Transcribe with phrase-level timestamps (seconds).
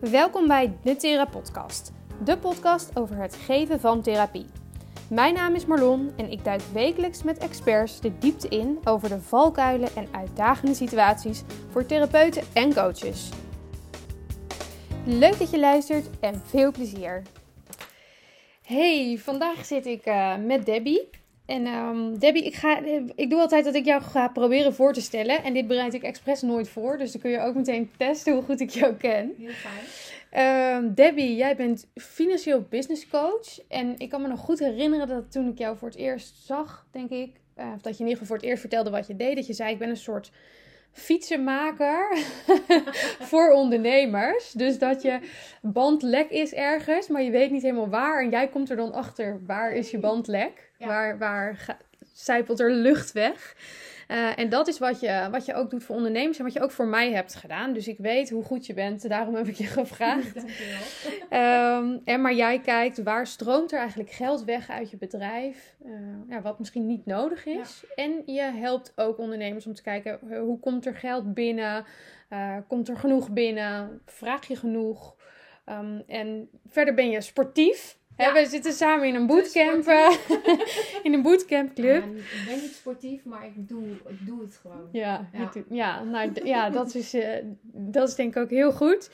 [0.00, 1.92] Welkom bij de Thera Podcast,
[2.24, 4.46] de podcast over het geven van therapie.
[5.08, 9.20] Mijn naam is Marlon en ik duik wekelijks met experts de diepte in over de
[9.20, 13.28] valkuilen en uitdagende situaties voor therapeuten en coaches.
[15.04, 17.22] Leuk dat je luistert en veel plezier.
[18.62, 21.08] Hey, vandaag zit ik uh, met Debbie.
[21.46, 22.80] En um, Debbie, ik, ga,
[23.14, 25.42] ik doe altijd dat ik jou ga proberen voor te stellen.
[25.42, 26.98] En dit bereid ik expres nooit voor.
[26.98, 29.34] Dus dan kun je ook meteen testen hoe goed ik jou ken.
[29.38, 29.84] Heel fijn.
[30.76, 33.60] Um, Debbie, jij bent financieel business coach.
[33.68, 36.86] En ik kan me nog goed herinneren dat toen ik jou voor het eerst zag,
[36.90, 37.30] denk ik.
[37.58, 39.36] Uh, of dat je in ieder geval voor het eerst vertelde wat je deed.
[39.36, 40.30] Dat je zei, ik ben een soort
[40.96, 42.16] fietsenmaker
[43.30, 44.52] voor ondernemers.
[44.52, 45.18] Dus dat je
[45.62, 48.22] band lek is ergens, maar je weet niet helemaal waar.
[48.22, 50.70] En jij komt er dan achter, waar is je band lek?
[50.78, 50.86] Ja.
[50.86, 51.76] Waar, waar
[52.12, 53.56] zijpelt er lucht weg?
[54.08, 56.62] Uh, en dat is wat je, wat je ook doet voor ondernemers en wat je
[56.62, 57.72] ook voor mij hebt gedaan.
[57.72, 60.34] Dus ik weet hoe goed je bent, daarom heb ik je gevraagd.
[61.30, 61.78] Dankjewel.
[61.78, 65.92] Um, en maar jij kijkt waar stroomt er eigenlijk geld weg uit je bedrijf, uh,
[66.28, 67.84] ja, wat misschien niet nodig is.
[67.88, 68.02] Ja.
[68.02, 71.84] En je helpt ook ondernemers om te kijken hoe komt er geld binnen,
[72.30, 75.14] uh, komt er genoeg binnen, vraag je genoeg.
[75.68, 77.98] Um, en verder ben je sportief.
[78.16, 78.32] Ja.
[78.32, 79.86] we zitten samen in een bootcamp.
[81.02, 82.04] in een bootcampclub.
[82.04, 84.88] Ja, ik ben niet sportief, maar ik doe, ik doe het gewoon.
[84.92, 85.50] Ja, ja.
[85.68, 87.28] Ja, nou, ja dat, is, uh,
[87.72, 89.10] dat is denk ik ook heel goed.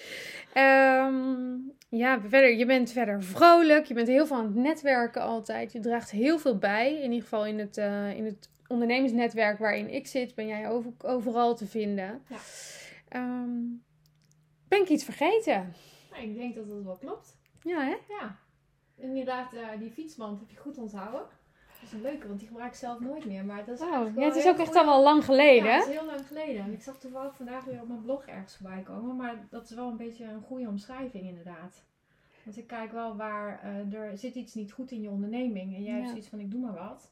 [0.56, 3.84] Um, ja, verder, je bent verder vrolijk.
[3.84, 5.72] Je bent heel veel aan het netwerken altijd.
[5.72, 6.94] Je draagt heel veel bij.
[6.94, 10.92] In ieder geval in het, uh, in het ondernemersnetwerk waarin ik zit, ben jij over,
[10.98, 12.22] overal te vinden.
[12.28, 13.20] Ja.
[13.20, 13.82] Um,
[14.68, 15.74] ben ik iets vergeten?
[16.10, 17.36] Nou, ik denk dat dat wel klopt.
[17.62, 17.96] Ja, hè?
[18.08, 18.41] Ja
[19.02, 21.20] inderdaad, uh, die fietsband heb je goed onthouden.
[21.20, 23.44] Dat is een leuke, want die gebruik ik zelf nooit meer.
[23.44, 25.70] Maar dat is ja, het is ook echt al wel lang geleden.
[25.70, 26.64] Ja, het is heel lang geleden.
[26.64, 29.16] En ik zag toevallig vandaag weer op mijn blog ergens voorbij komen.
[29.16, 31.84] Maar dat is wel een beetje een goede omschrijving inderdaad.
[32.44, 35.74] Want ik kijk wel waar uh, er zit iets niet goed in je onderneming.
[35.74, 35.96] En jij ja.
[35.96, 37.10] hebt zoiets van ik doe maar wat.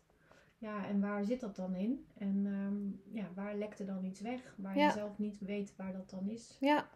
[0.59, 2.07] Ja, en waar zit dat dan in?
[2.19, 4.55] En um, ja, waar lekt er dan iets weg?
[4.57, 4.87] Waar ja.
[4.87, 6.57] je zelf niet weet waar dat dan is.
[6.61, 6.89] Ja,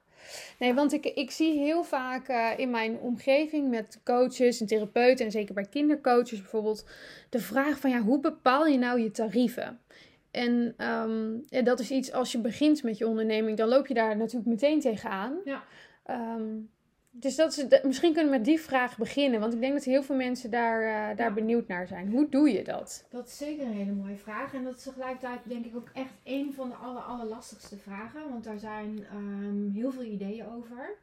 [0.58, 5.24] Nee, want ik, ik zie heel vaak uh, in mijn omgeving met coaches en therapeuten
[5.24, 6.86] en zeker bij kindercoaches bijvoorbeeld
[7.28, 9.80] de vraag van ja, hoe bepaal je nou je tarieven?
[10.30, 13.94] En um, ja, dat is iets als je begint met je onderneming, dan loop je
[13.94, 15.38] daar natuurlijk meteen tegenaan.
[15.44, 15.64] Ja.
[16.36, 16.70] Um,
[17.16, 19.40] dus dat is, misschien kunnen we met die vraag beginnen.
[19.40, 21.34] Want ik denk dat heel veel mensen daar, uh, daar ja.
[21.34, 22.10] benieuwd naar zijn.
[22.10, 23.06] Hoe doe je dat?
[23.10, 24.54] Dat is zeker een hele mooie vraag.
[24.54, 28.28] En dat is tegelijkertijd denk ik ook echt een van de aller, allerlastigste vragen.
[28.28, 30.98] Want daar zijn um, heel veel ideeën over.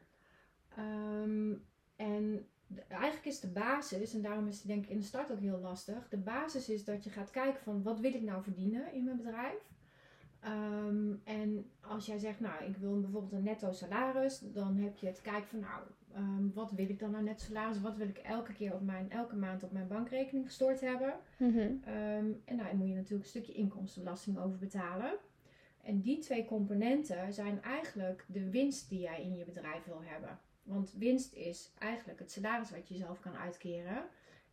[0.79, 5.05] Um, en de, eigenlijk is de basis, en daarom is het denk ik in de
[5.05, 6.09] start ook heel lastig.
[6.09, 9.17] De basis is dat je gaat kijken van wat wil ik nou verdienen in mijn
[9.17, 9.69] bedrijf.
[10.45, 15.07] Um, en als jij zegt, nou, ik wil bijvoorbeeld een netto salaris, dan heb je
[15.07, 15.81] het kijken van, nou,
[16.17, 17.81] um, wat wil ik dan nou net salaris?
[17.81, 21.13] Wat wil ik elke keer op mijn, elke maand op mijn bankrekening gestort hebben?
[21.37, 21.93] Mm -hmm.
[21.93, 25.11] um, en daar moet je natuurlijk een stukje inkomstenbelasting over betalen.
[25.83, 30.39] En die twee componenten zijn eigenlijk de winst die jij in je bedrijf wil hebben.
[30.63, 34.03] Want winst is eigenlijk het salaris wat je zelf kan uitkeren.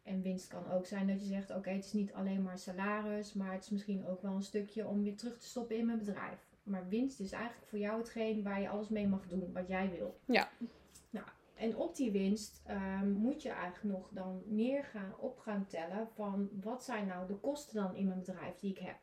[0.02, 2.58] En winst kan ook zijn dat je zegt: Oké, okay, het is niet alleen maar
[2.58, 5.86] salaris, maar het is misschien ook wel een stukje om weer terug te stoppen in
[5.86, 6.46] mijn bedrijf.
[6.62, 9.90] Maar winst is eigenlijk voor jou hetgeen waar je alles mee mag doen wat jij
[9.98, 10.18] wil.
[10.24, 10.48] Ja.
[11.58, 16.08] En op die winst um, moet je eigenlijk nog dan neer gaan, op gaan tellen
[16.14, 18.96] van wat zijn nou de kosten dan in mijn bedrijf die ik heb.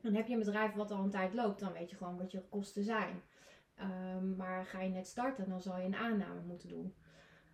[0.00, 2.32] Dan heb je een bedrijf wat al een tijd loopt, dan weet je gewoon wat
[2.32, 3.22] je kosten zijn.
[3.80, 6.94] Um, maar ga je net starten, dan zal je een aanname moeten doen.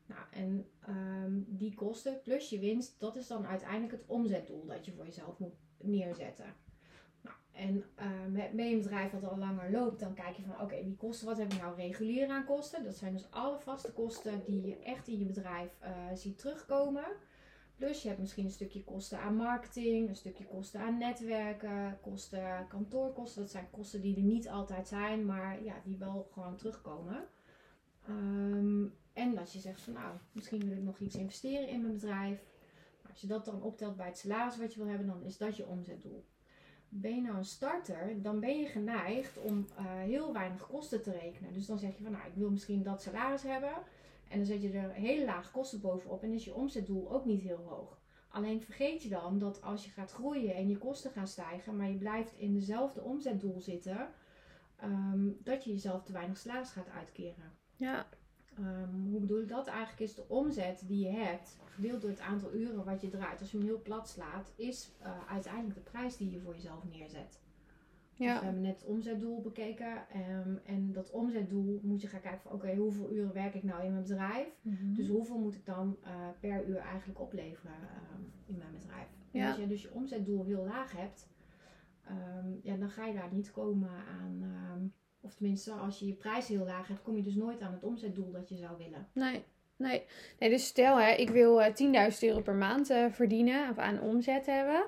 [0.06, 4.84] Nou, en um, die kosten plus je winst, dat is dan uiteindelijk het omzetdoel dat
[4.84, 6.54] je voor jezelf moet neerzetten.
[7.52, 7.84] En
[8.54, 11.26] ben je een bedrijf wat al langer loopt, dan kijk je van oké, die kosten,
[11.26, 12.84] wat heb je nou regulier aan kosten?
[12.84, 17.04] Dat zijn dus alle vaste kosten die je echt in je bedrijf uh, ziet terugkomen.
[17.76, 22.66] Plus je hebt misschien een stukje kosten aan marketing, een stukje kosten aan netwerken, kosten
[22.68, 23.42] kantoorkosten.
[23.42, 27.24] Dat zijn kosten die er niet altijd zijn, maar ja, die wel gewoon terugkomen.
[28.08, 31.92] Um, en als je zegt van nou, misschien wil ik nog iets investeren in mijn
[31.92, 32.44] bedrijf.
[33.10, 35.56] Als je dat dan optelt bij het salaris wat je wil hebben, dan is dat
[35.56, 36.24] je omzetdoel.
[36.94, 41.10] Ben je nou een starter, dan ben je geneigd om uh, heel weinig kosten te
[41.10, 41.52] rekenen.
[41.52, 43.72] Dus dan zeg je van nou, ik wil misschien dat salaris hebben.
[44.28, 47.40] En dan zet je er hele lage kosten bovenop en is je omzetdoel ook niet
[47.40, 48.00] heel hoog.
[48.28, 51.88] Alleen vergeet je dan dat als je gaat groeien en je kosten gaan stijgen, maar
[51.88, 54.08] je blijft in dezelfde omzetdoel zitten,
[54.84, 57.52] um, dat je jezelf te weinig salaris gaat uitkeren.
[57.76, 58.06] Ja.
[58.58, 59.66] Um, hoe bedoel ik dat?
[59.66, 63.40] Eigenlijk is de omzet die je hebt, gedeeld door het aantal uren wat je draait,
[63.40, 66.84] als je hem heel plat slaat, is uh, uiteindelijk de prijs die je voor jezelf
[66.90, 67.40] neerzet.
[68.16, 68.38] Dus Ja.
[68.38, 70.08] we hebben net het omzetdoel bekeken.
[70.08, 73.84] ehm, en dat omzetdoel moet je gaan kijken van oké, hoeveel uren werk ik nou
[73.84, 74.48] in mijn bedrijf?
[74.96, 79.08] Dus hoeveel moet ik dan eh, per uur eigenlijk opleveren ehm, in mijn bedrijf?
[79.30, 79.48] Ja.
[79.48, 81.28] als je dus je omzetdoel heel laag hebt,
[82.04, 83.90] ehm, ja, dan ga je daar niet komen
[84.20, 84.92] aan.
[85.22, 87.84] Of tenminste, als je je prijs heel laag hebt, kom je dus nooit aan het
[87.84, 89.08] omzetdoel dat je zou willen.
[89.12, 89.44] Nee,
[89.76, 90.04] nee.
[90.38, 94.00] nee dus stel, hè, ik wil eh 10.000 euro per maand eh, verdienen of aan
[94.00, 94.84] omzet hebben.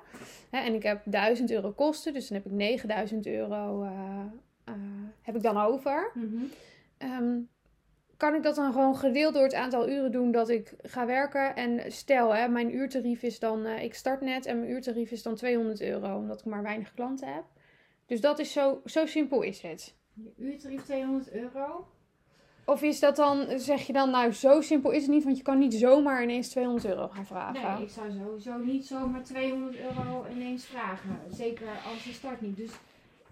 [0.50, 4.24] Hè, en ik heb 1000 euro kosten, dus dan heb ik 9000 euro eh,
[5.22, 6.12] heb ik dan over.
[6.98, 7.40] Ehm,
[8.16, 11.56] kan ik dat dan gewoon gedeeld door het aantal uren doen dat ik ga werken?
[11.56, 15.34] En stel, hè, mijn uurtarief is dan, ik start net en mijn uurtarief is dan
[15.34, 17.44] 200 euro, omdat ik maar weinig klanten heb.
[18.06, 19.94] Dus dat is zo, zo simpel is het.
[20.14, 21.86] Je uurtarief 200 euro.
[22.66, 25.42] Of is dat dan, zeg je dan, nou zo simpel is het niet, want je
[25.42, 27.74] kan niet zomaar ineens 200 euro gaan vragen.
[27.76, 31.20] Nee, ik zou sowieso niet zomaar 200 euro ineens vragen.
[31.30, 32.56] Zeker als je start niet.
[32.56, 32.70] Dus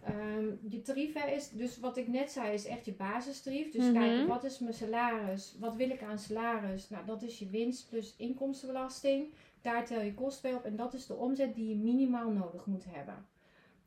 [0.04, 3.70] ehm, je tarief hè, is, dus wat ik net zei, is echt je basistarief.
[3.72, 3.92] Dus Mhm.
[3.92, 5.56] kijken, wat is mijn salaris?
[5.60, 6.88] Wat wil ik aan salaris?
[6.88, 9.26] Nou, dat is je winst plus inkomstenbelasting.
[9.60, 10.64] Daar tel je kosten bij op.
[10.64, 13.26] En dat is de omzet die je minimaal nodig moet hebben.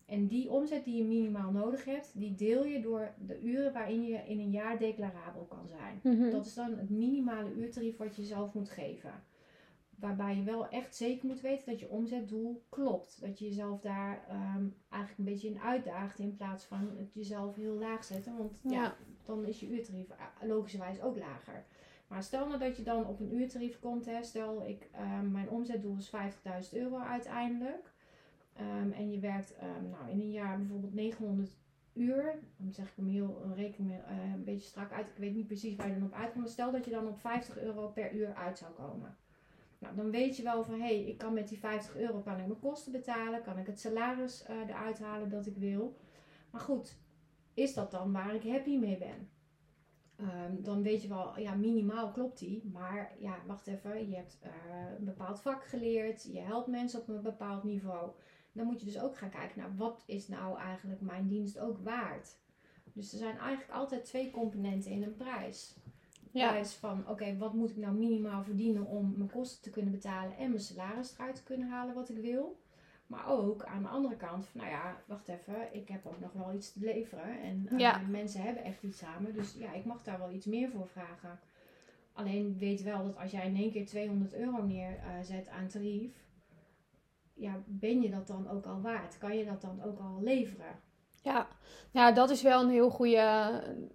[0.06, 4.04] En die omzet die je minimaal nodig hebt, die deel je door de uren waarin
[4.06, 6.00] je in een jaar declarabel kan zijn.
[6.04, 6.30] Mhm.
[6.32, 9.24] Dat is dan het minimale uurtarief wat je zelf moet geven.
[10.00, 13.22] Waarbij je wel echt zeker moet weten dat je omzetdoel klopt.
[13.22, 17.56] Dat je jezelf daar ehm, eigenlijk een beetje in uitdaagt in plaats van het jezelf
[17.56, 18.38] heel laag zetten.
[18.38, 18.96] Want ja, Ja.
[19.26, 21.66] dan is je uurtarief eh, logischerwijs ook lager.
[22.08, 24.06] Maar stel nou dat je dan op een uurtarief komt.
[24.06, 27.94] Hè, stel ik, ehm, mijn omzetdoel is 50.000 euro uiteindelijk.
[28.56, 31.56] Ehm, en je werkt ehm, nou, in een jaar bijvoorbeeld 900
[31.94, 32.40] uur.
[32.58, 35.08] Dan zeg ik hem heel een rekening eh, een beetje strak uit.
[35.08, 36.50] Ik weet niet precies waar je dan op uitkomt.
[36.50, 39.18] Stel dat je dan op 50 euro per uur uit zou komen.
[39.80, 42.40] Nou, dan weet je wel van hé, hey, ik kan met die 50 euro kan
[42.40, 43.42] ik mijn kosten betalen.
[43.42, 45.98] Kan ik het salaris eh, eruit halen dat ik wil.
[46.52, 46.98] Maar goed,
[47.54, 49.30] is dat dan waar ik happy mee ben?
[50.16, 52.70] Ehm, dan weet je wel, ja, minimaal klopt die.
[52.74, 54.10] Maar ja, wacht even.
[54.10, 54.52] Je hebt eh,
[54.98, 56.24] een bepaald vak geleerd.
[56.32, 58.12] Je helpt mensen op een bepaald niveau.
[58.56, 61.78] Dan moet je dus ook gaan kijken naar wat is nou eigenlijk mijn dienst ook
[61.84, 62.36] waard.
[62.94, 65.76] Dus er zijn eigenlijk altijd twee componenten in een prijs.
[66.32, 66.50] Ja.
[66.50, 70.38] Prijs van, oké, wat moet ik nou minimaal verdienen om mijn kosten te kunnen betalen
[70.38, 72.60] en mijn salaris eruit te kunnen halen wat ik wil.
[73.08, 76.32] Maar ook aan de andere kant van, nou ja, wacht even, ik heb ook nog
[76.34, 77.42] wel iets te leveren.
[77.42, 78.02] En eh, Ja.
[78.10, 81.40] mensen hebben echt iets samen, dus ja, ik mag daar wel iets meer voor vragen.
[82.14, 86.25] Alleen weet wel dat als jij in één keer 200 euro neerzet aan tarief,
[87.36, 89.18] ja, ben je dat dan ook al waard?
[89.18, 90.84] Kan je dat dan ook al leveren?
[91.22, 91.48] Ja.
[91.92, 93.50] ja, dat is wel een heel goede,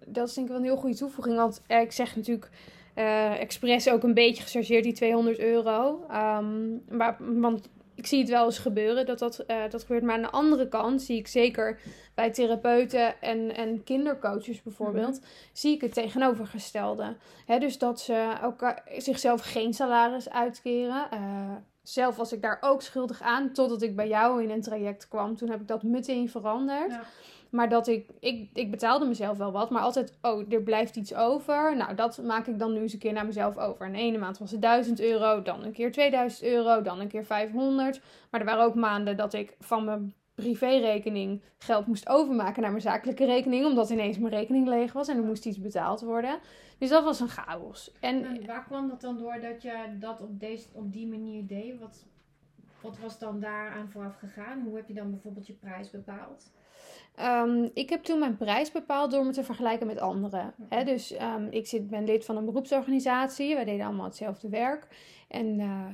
[0.07, 1.35] dat is denk ik wel een heel goede toevoeging.
[1.35, 2.49] Want eh, ik zeg natuurlijk
[2.93, 6.05] eh expres ook een beetje gechargeerd die 200 euro.
[6.09, 10.03] Ehm, maar, want ik zie het wel eens gebeuren dat dat, eh, dat gebeurt.
[10.03, 11.79] Maar aan de andere kant zie ik zeker
[12.15, 15.21] bij therapeuten en, en kindercoaches bijvoorbeeld,
[15.53, 17.15] zie ik het tegenovergestelde.
[17.45, 21.11] Hè, dus dat ze elkaar, zichzelf geen salaris uitkeren.
[21.11, 25.07] Eh, zelf was ik daar ook schuldig aan, totdat ik bij jou in een traject
[25.07, 25.35] kwam.
[25.35, 26.91] Toen heb ik dat meteen veranderd.
[26.91, 27.03] Ja.
[27.49, 31.15] Maar dat ik, ik, ik betaalde mezelf wel wat, maar altijd, oh, er blijft iets
[31.15, 31.75] over.
[31.75, 33.85] Nou, dat maak ik dan nu eens een keer naar mezelf over.
[33.85, 37.07] En de ene maand was het 1000 euro, dan een keer 2000 euro, dan een
[37.07, 38.01] keer 500.
[38.29, 42.83] Maar er waren ook maanden dat ik van mijn privérekening geld moest overmaken naar mijn
[42.83, 46.39] zakelijke rekening, omdat ineens mijn rekening leeg was en er moest iets betaald worden.
[46.77, 47.91] Dus dat was een chaos.
[47.99, 51.47] En En waar kwam dat dan door dat je dat op, deze, op die manier
[51.47, 51.79] deed?
[51.79, 52.05] Wat,
[52.81, 54.61] wat was dan daaraan vooraf gegaan?
[54.61, 56.51] Hoe heb je dan bijvoorbeeld je prijs bepaald?
[57.15, 60.53] Ehm, ik heb toen mijn prijs bepaald door me te vergelijken met anderen.
[60.85, 63.55] Dus ehm, ik zit, ben lid van een beroepsorganisatie.
[63.55, 64.87] Wij deden allemaal hetzelfde werk.
[65.27, 65.85] En eh,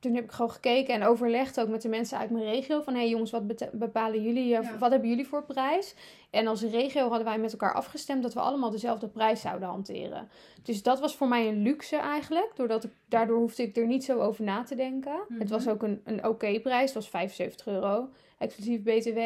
[0.00, 2.80] toen heb ik gewoon gekeken en overlegd ook met de mensen uit mijn regio.
[2.80, 4.56] Van hé hey jongens, wat bepalen jullie?
[4.56, 4.78] eh, Ja.
[4.78, 5.94] Wat hebben jullie voor prijs?
[6.30, 10.28] En als regio hadden wij met elkaar afgestemd dat we allemaal dezelfde prijs zouden hanteren.
[10.62, 12.52] Dus dat was voor mij een luxe eigenlijk.
[12.54, 15.20] Doordat ik, daardoor hoefde ik er niet zo over na te denken.
[15.28, 15.40] Mhm.
[15.40, 16.84] Het was ook een, een oké prijs.
[16.84, 19.18] Het was 75 euro, exclusief BTW.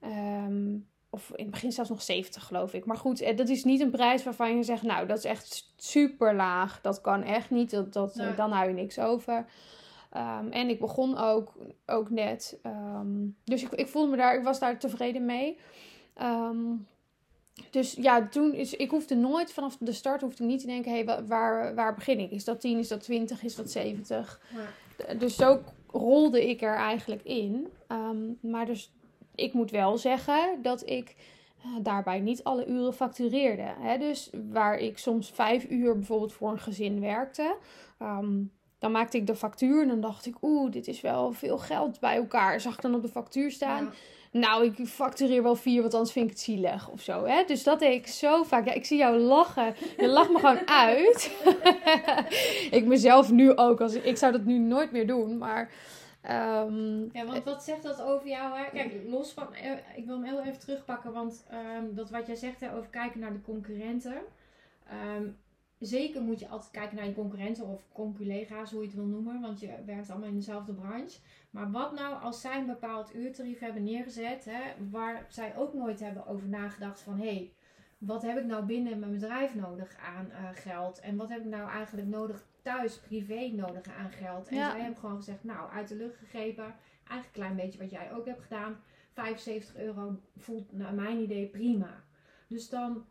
[0.00, 0.76] Ehm,
[1.10, 2.84] of in het begin zelfs nog 70, geloof ik.
[2.84, 5.72] Maar goed, eh, dat is niet een prijs waarvan je zegt, nou, dat is echt
[5.76, 6.80] super laag.
[6.80, 7.70] Dat kan echt niet.
[7.70, 8.34] Dat, dat, eh, Nee.
[8.34, 9.46] Dan hou je niks over.
[10.10, 12.58] Ehm, en ik begon ook, ook net.
[12.62, 15.58] ehm, dus ik, ik voelde me daar, ik was daar tevreden mee.
[16.14, 16.56] Ehm,
[17.70, 20.92] dus ja, toen is, ik hoefde nooit vanaf de start hoefde ik niet te denken,
[20.92, 22.30] hé, hey, waar, waar begin ik?
[22.30, 24.40] Is dat 10, is dat 20, is dat 70?
[24.54, 27.68] Maar, Dus zo rolde ik er eigenlijk in.
[28.40, 28.92] Maar dus
[29.34, 31.16] ik moet wel zeggen dat ik
[31.62, 33.74] eh, daarbij niet alle uren factureerde.
[33.78, 33.98] Hè?
[33.98, 37.56] Dus waar ik soms vijf uur bijvoorbeeld voor een gezin werkte,
[38.78, 42.00] dan maakte ik de factuur en dan dacht ik, oeh, dit is wel veel geld
[42.00, 42.60] bij elkaar.
[42.60, 43.84] Zag ik dan op de factuur staan.
[43.84, 44.38] ja.
[44.40, 47.24] nou, ik factureer wel vier, want anders vind ik het zielig of zo.
[47.24, 47.44] Hè?
[47.46, 48.66] Dus dat deed ik zo vaak.
[48.66, 49.74] Ja, ik zie jou lachen.
[49.96, 51.30] Je lacht me gewoon uit.
[52.78, 53.80] ik mezelf nu ook.
[53.80, 55.70] Als, ik zou dat nu nooit meer doen, maar...
[56.22, 58.58] ehm, Ja, want wat zegt dat over jou?
[58.58, 58.64] Hè?
[58.72, 62.36] Kijk, los van, eh, ik wil hem heel even terugpakken, want ehm, dat wat jij
[62.36, 64.16] zegt hè, over kijken naar de concurrenten.
[64.88, 65.24] Ehm,
[65.78, 69.40] zeker moet je altijd kijken naar je concurrenten of conculega's, hoe je het wil noemen,
[69.40, 71.18] want je werkt allemaal in dezelfde branche.
[71.50, 76.00] Maar wat nou als zij een bepaald uurtarief hebben neergezet, hè, waar zij ook nooit
[76.00, 77.52] hebben over nagedacht van hé, hey,
[77.98, 81.00] wat heb ik nou binnen mijn bedrijf nodig aan eh, geld?
[81.00, 84.48] En wat heb ik nou eigenlijk nodig thuis, privé nodig aan geld?
[84.48, 84.70] En Ja.
[84.70, 88.12] zij hebben gewoon gezegd, nou, uit de lucht gegrepen, eigenlijk een klein beetje wat jij
[88.12, 88.80] ook hebt gedaan.
[89.12, 92.04] 75 euro voelt naar mijn idee prima.
[92.48, 93.06] Dus dan,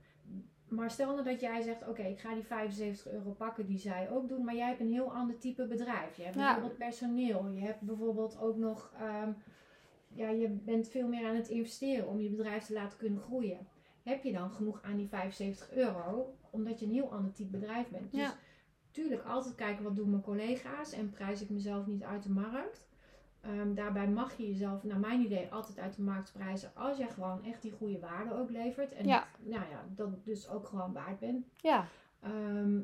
[0.67, 4.09] maar stel nou dat jij zegt, oké, ik ga die 75 euro pakken die zij
[4.09, 6.17] ook doen, maar jij hebt een heel ander type bedrijf.
[6.17, 6.43] Je hebt Ja.
[6.43, 9.31] bijvoorbeeld personeel, je hebt bijvoorbeeld ook nog, ehm,
[10.07, 13.67] ja, je bent veel meer aan het investeren om je bedrijf te laten kunnen groeien.
[14.03, 17.87] Heb je dan genoeg aan die 75 euro, omdat je een heel ander type bedrijf
[17.89, 18.11] bent?
[18.11, 18.35] Dus Ja.
[18.91, 22.85] tuurlijk altijd kijken wat doen mijn collega's en prijs ik mezelf niet uit de markt.
[23.47, 27.07] Ehm, daarbij mag je jezelf, naar mijn idee, altijd uit de markt prijzen als je
[27.07, 28.93] gewoon echt die goede waarde ook levert.
[28.93, 29.27] En Ja.
[29.39, 31.47] nou ja, dat dus ook gewoon waard bent.
[31.57, 31.85] ja,
[32.21, 32.79] Ehm,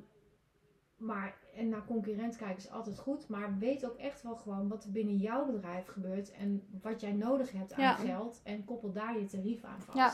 [1.06, 3.28] maar, en naar concurrent kijken is altijd goed.
[3.28, 6.32] Maar weet ook echt wel gewoon wat er binnen jouw bedrijf gebeurt.
[6.32, 7.94] En wat jij nodig hebt aan Ja.
[7.94, 8.42] geld.
[8.44, 9.98] En koppel daar je tarief aan vast.
[9.98, 10.14] Ja.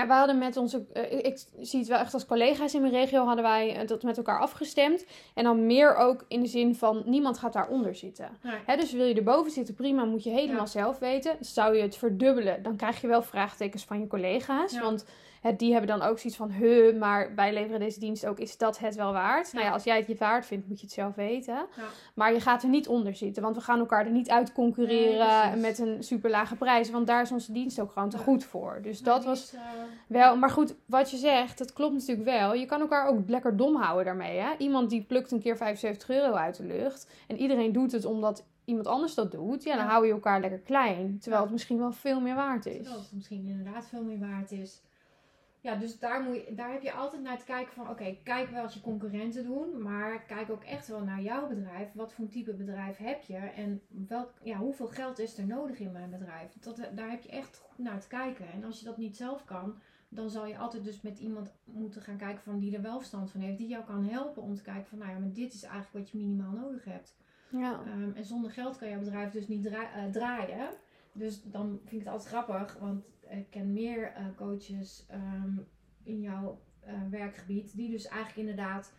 [0.00, 2.92] Ja, we hadden met onze, eh, ik, zie het wel echt als collega's in mijn
[2.92, 5.06] regio, hadden wij eh, dat met elkaar afgestemd.
[5.34, 8.28] En dan meer ook in de zin van, niemand gaat daaronder zitten.
[8.40, 11.36] Hè, dus wil je erboven zitten, prima, moet je helemaal zelf weten.
[11.40, 14.78] Zou je het verdubbelen, dan krijg je wel vraagtekens van je collega's.
[14.78, 15.04] Want
[15.56, 18.78] die hebben dan ook zoiets van, huh, maar wij leveren deze dienst ook, is dat
[18.78, 19.52] het wel waard?
[19.52, 21.54] Nou ja, als jij het je waard vindt, moet je het zelf weten.
[21.54, 21.84] Ja.
[22.14, 25.60] Maar je gaat er niet onder zitten, want we gaan elkaar er niet uit concurreren
[25.60, 26.90] met een super lage prijs.
[26.90, 28.78] Want daar is onze dienst ook gewoon te goed voor.
[28.82, 29.60] Dus Maar dat was is, eh,
[30.06, 32.54] wel, maar goed, wat je zegt, dat klopt natuurlijk wel.
[32.54, 34.38] Je kan elkaar ook lekker dom houden daarmee.
[34.38, 34.48] Hè?
[34.58, 37.10] Iemand die plukt een keer 75 euro uit de lucht.
[37.26, 39.62] En iedereen doet het omdat iemand anders dat doet.
[39.62, 39.90] Ja, dan Ja.
[39.90, 41.18] hou je elkaar lekker klein.
[41.20, 42.74] Terwijl het misschien wel veel meer waard is.
[42.76, 44.80] Terwijl het misschien inderdaad veel meer waard is.
[45.64, 47.88] Ja, dus daar, moet je, daar heb je altijd naar te kijken van...
[47.90, 49.82] Oké, kijk wel wat je concurrenten doen.
[49.82, 51.92] Maar kijk ook echt wel naar jouw bedrijf.
[51.92, 53.36] Wat voor type bedrijf heb je?
[53.36, 56.52] En welk, ja, hoeveel geld is er nodig in mijn bedrijf?
[56.60, 58.52] Dat, daar heb je echt goed naar te kijken.
[58.52, 59.78] En als je dat niet zelf kan...
[60.08, 63.30] Dan zal je altijd dus met iemand moeten gaan kijken van die er wel verstand
[63.30, 63.58] van heeft.
[63.58, 64.98] Die jou kan helpen om te kijken van...
[64.98, 67.16] Nou ja, maar dit is eigenlijk wat je minimaal nodig hebt.
[67.48, 67.80] Ja.
[67.86, 70.68] Ehm, en zonder geld kan jouw bedrijf dus niet eh, draaien.
[71.12, 73.04] Dus dan vind ik het altijd grappig, want
[73.36, 75.56] ik ken meer eh, coaches ehm,
[76.02, 78.92] in jouw eh, werkgebied die dus eigenlijk inderdaad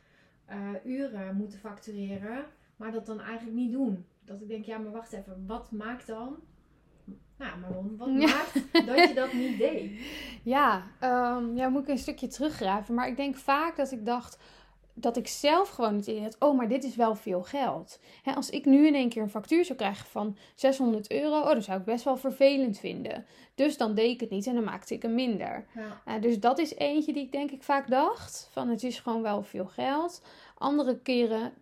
[0.46, 4.06] eh, uren moeten factureren, maar dat dan eigenlijk niet doen.
[4.24, 6.36] Dat ik denk, ja, maar wacht even, wat maakt dan?
[7.38, 8.27] Nou, Maron, wat Ja.
[8.27, 9.92] maakt dat je dat niet deed?
[10.44, 12.96] Ja, ehm, ja, moet ik een stukje teruggraven.
[12.96, 14.39] Maar ik denk vaak dat ik dacht
[14.98, 18.00] dat ik zelf gewoon het idee had, oh, maar dit is wel veel geld.
[18.24, 21.54] Hè, als ik nu in één keer een factuur zou krijgen van 600 euro, oh,
[21.54, 23.25] dat zou ik best wel vervelend vinden.
[23.56, 25.66] Dus dan deed ik het niet en dan maakte ik hem minder.
[25.75, 29.00] Ja, Eh, dus dat is eentje die ik denk ik vaak dacht, van het is
[29.00, 30.22] gewoon wel veel geld.
[30.58, 31.54] Andere keren,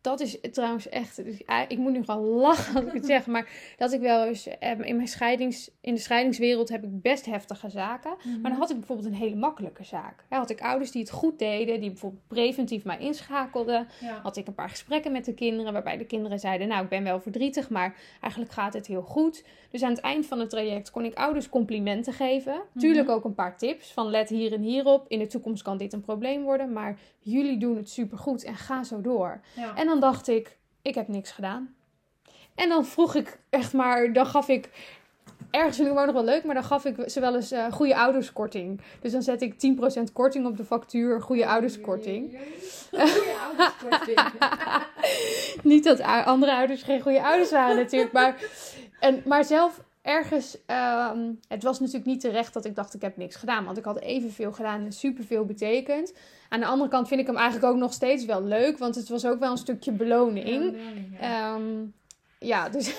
[0.00, 3.26] dat is trouwens echt, dus, eh, ik moet nu gewoon lachen als ik het zeg,
[3.26, 7.26] maar dat ik wel eens eh, in, mijn scheidings, in de scheidingswereld heb ik best
[7.26, 8.16] heftige zaken.
[8.42, 10.24] Maar dan had ik bijvoorbeeld een hele makkelijke zaak.
[10.30, 13.88] Ja, had ik ouders die het goed deden, die bijvoorbeeld preventief mij inschakelden.
[14.00, 16.88] ja, Had ik een paar gesprekken met de kinderen, waarbij de kinderen zeiden: Nou, ik
[16.88, 19.44] ben wel verdrietig, maar eigenlijk gaat het heel goed.
[19.70, 22.62] Dus aan het eind van het traject kon ik ouders complimenten geven.
[22.76, 25.04] Tuurlijk ook een paar tips van let hier en hier op.
[25.08, 28.82] In de toekomst kan dit een probleem worden, maar jullie doen het supergoed en ga
[28.82, 29.40] zo door.
[29.58, 29.74] Ja.
[29.74, 31.74] En dan dacht ik: Ik heb niks gedaan.
[32.54, 34.68] En dan vroeg ik echt maar, dan gaf ik.
[35.50, 37.72] Ergens vind ik ook nog wel leuk, maar dan gaf ik ze wel eens eh,
[37.72, 38.80] goede ouderskorting.
[39.00, 42.38] Dus dan zet ik 10% korting op de factuur, goede ouderskorting.
[42.90, 44.20] Goeie ouderskorting.
[45.72, 48.12] Niet dat andere ouders geen goede ouders waren natuurlijk.
[48.12, 48.40] Maar,
[49.00, 50.64] en, maar zelf ergens...
[50.66, 53.64] ehm, het was natuurlijk niet terecht dat ik dacht ik heb niks gedaan.
[53.64, 56.12] Want ik had evenveel gedaan en superveel betekend.
[56.48, 58.78] Aan de andere kant vind ik hem eigenlijk ook nog steeds wel leuk.
[58.78, 60.76] Want het was ook wel een stukje beloning.
[61.20, 61.84] Ja, Ehm,
[62.38, 62.94] ja, dus.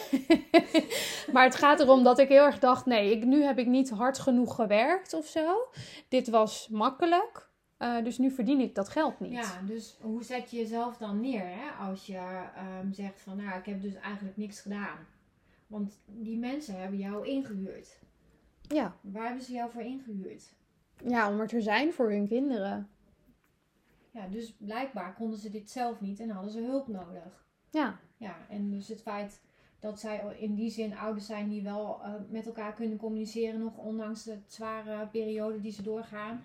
[1.33, 3.89] maar het gaat erom dat ik heel erg dacht: nee, ik, nu heb ik niet
[3.89, 5.67] hard genoeg gewerkt of zo.
[6.07, 7.47] Dit was makkelijk.
[7.77, 9.31] eh, dus nu verdien ik dat geld niet.
[9.33, 11.85] Ja, dus hoe zet je jezelf dan neer hè?
[11.87, 12.17] als je
[12.55, 14.97] ehm, zegt van nou, ik heb dus eigenlijk niks gedaan.
[15.69, 17.99] Want die mensen hebben jou ingehuurd.
[18.61, 18.95] ja.
[19.01, 20.53] Waar hebben ze jou voor ingehuurd?
[21.05, 22.89] Ja, om er te zijn voor hun kinderen.
[24.11, 27.45] Ja, dus blijkbaar konden ze dit zelf niet en hadden ze hulp nodig.
[27.69, 29.41] Ja, Ja, en dus het feit
[29.79, 33.77] dat zij in die zin ouders zijn die wel eh, met elkaar kunnen communiceren, nog
[33.77, 36.43] ondanks de zware periode die ze doorgaan.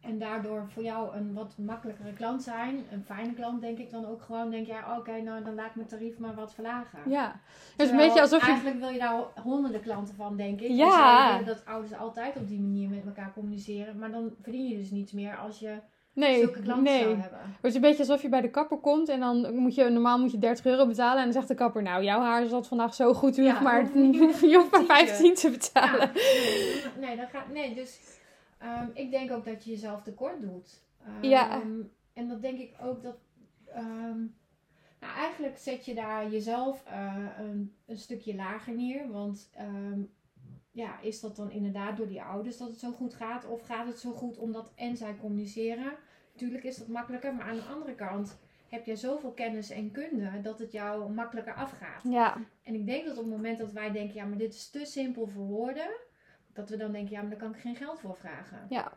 [0.00, 2.84] En daardoor voor jou een wat makkelijkere klant zijn.
[2.90, 4.50] Een fijne klant denk ik dan ook gewoon.
[4.50, 6.98] Denk ja, oké, nou dan laat ik mijn tarief maar wat verlagen.
[7.06, 7.40] Ja,
[7.76, 8.46] dus een beetje alsof je...
[8.46, 10.70] Eigenlijk wil je daar honderden klanten van, denk ik.
[10.70, 11.38] Ja.
[11.38, 13.98] En dat ouders altijd op die manier met elkaar communiceren.
[13.98, 15.78] Maar dan verdien je dus niets meer als je
[16.12, 17.02] nee, zulke klanten nee.
[17.02, 17.40] zou hebben.
[17.40, 20.18] Het is een beetje alsof je bij de kapper komt en dan moet je, normaal
[20.18, 21.18] moet je 30 euro betalen.
[21.18, 23.84] En dan zegt de kapper, nou, jouw haar zat vandaag zo goed, u ja, maar,
[24.52, 26.10] je hoeft maar 15 te betalen.
[26.14, 28.19] Ja, nee, dat gaat, nee, dus
[28.60, 30.82] Ehm, ik denk ook dat je jezelf tekort doet.
[31.20, 31.60] ja.
[31.60, 31.80] Ehm,
[32.12, 33.16] en dat denk ik ook dat.
[33.66, 34.18] Ehm,
[35.00, 39.10] nou, eigenlijk zet je daar jezelf uh, een, een, stukje lager neer.
[39.10, 39.50] Want
[40.72, 43.46] ja, is dat dan inderdaad door die ouders dat het zo goed gaat?
[43.46, 45.92] Of gaat het zo goed omdat en zij communiceren?
[46.36, 48.38] Tuurlijk is dat makkelijker, maar aan de andere kant
[48.68, 52.02] heb jij zoveel kennis en kunde dat het jou makkelijker afgaat.
[52.02, 52.36] Ja.
[52.62, 54.84] En ik denk dat op het moment dat wij denken, ja, maar dit is te
[54.84, 55.90] simpel voor woorden,
[56.52, 58.66] dat we dan denken, ja, maar daar kan ik geen geld voor vragen.
[58.68, 58.92] Ja.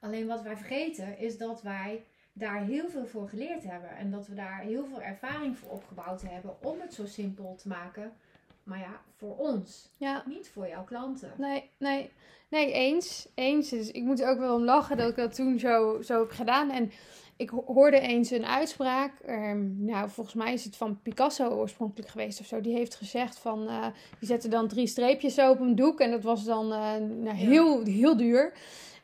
[0.00, 3.90] Alleen wat wij vergeten is dat wij daar heel veel voor geleerd hebben.
[3.90, 7.68] En dat we daar heel veel ervaring voor opgebouwd hebben om het zo simpel te
[7.68, 8.12] maken.
[8.62, 9.90] Maar ja, voor ons.
[9.96, 10.22] Ja.
[10.26, 11.32] Niet voor jouw klanten.
[11.36, 12.10] Nee, nee.
[12.48, 13.28] Nee, eens.
[13.34, 13.68] Eens.
[13.68, 16.30] Dus ik moet er ook wel om lachen dat ik dat toen zo, zo heb
[16.30, 16.70] gedaan.
[16.70, 16.90] En
[17.36, 19.12] ik hoorde eens een uitspraak.
[19.28, 22.60] Um, nou, volgens mij is het van Picasso oorspronkelijk geweest of zo.
[22.60, 23.62] Die heeft gezegd van.
[23.62, 23.86] Uh,
[24.18, 26.00] die zette dan drie streepjes op een doek.
[26.00, 28.52] En dat was dan uh, nou, heel, heel duur.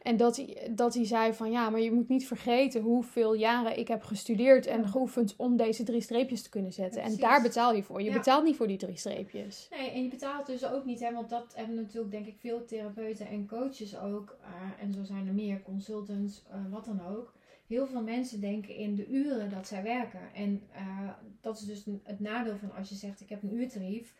[0.03, 3.79] En dat hij, dat hij zei van ja, maar je moet niet vergeten hoeveel jaren
[3.79, 7.03] ik heb gestudeerd en geoefend om deze drie streepjes te kunnen zetten.
[7.03, 8.03] En daar betaal je voor.
[8.03, 9.69] Je betaalt niet voor die drie streepjes.
[9.71, 12.65] Nee, en je betaalt dus ook niet, hè, want dat hebben natuurlijk denk ik veel
[12.65, 14.37] therapeuten en coaches ook.
[14.41, 17.33] Uh, en zo zijn er meer consultants, wat dan ook
[17.73, 20.35] heel veel mensen denken in de uren dat zij werken.
[20.35, 21.11] En uh,
[21.41, 24.15] dat is dus het nadeel van als je zegt ik heb een uurtarief.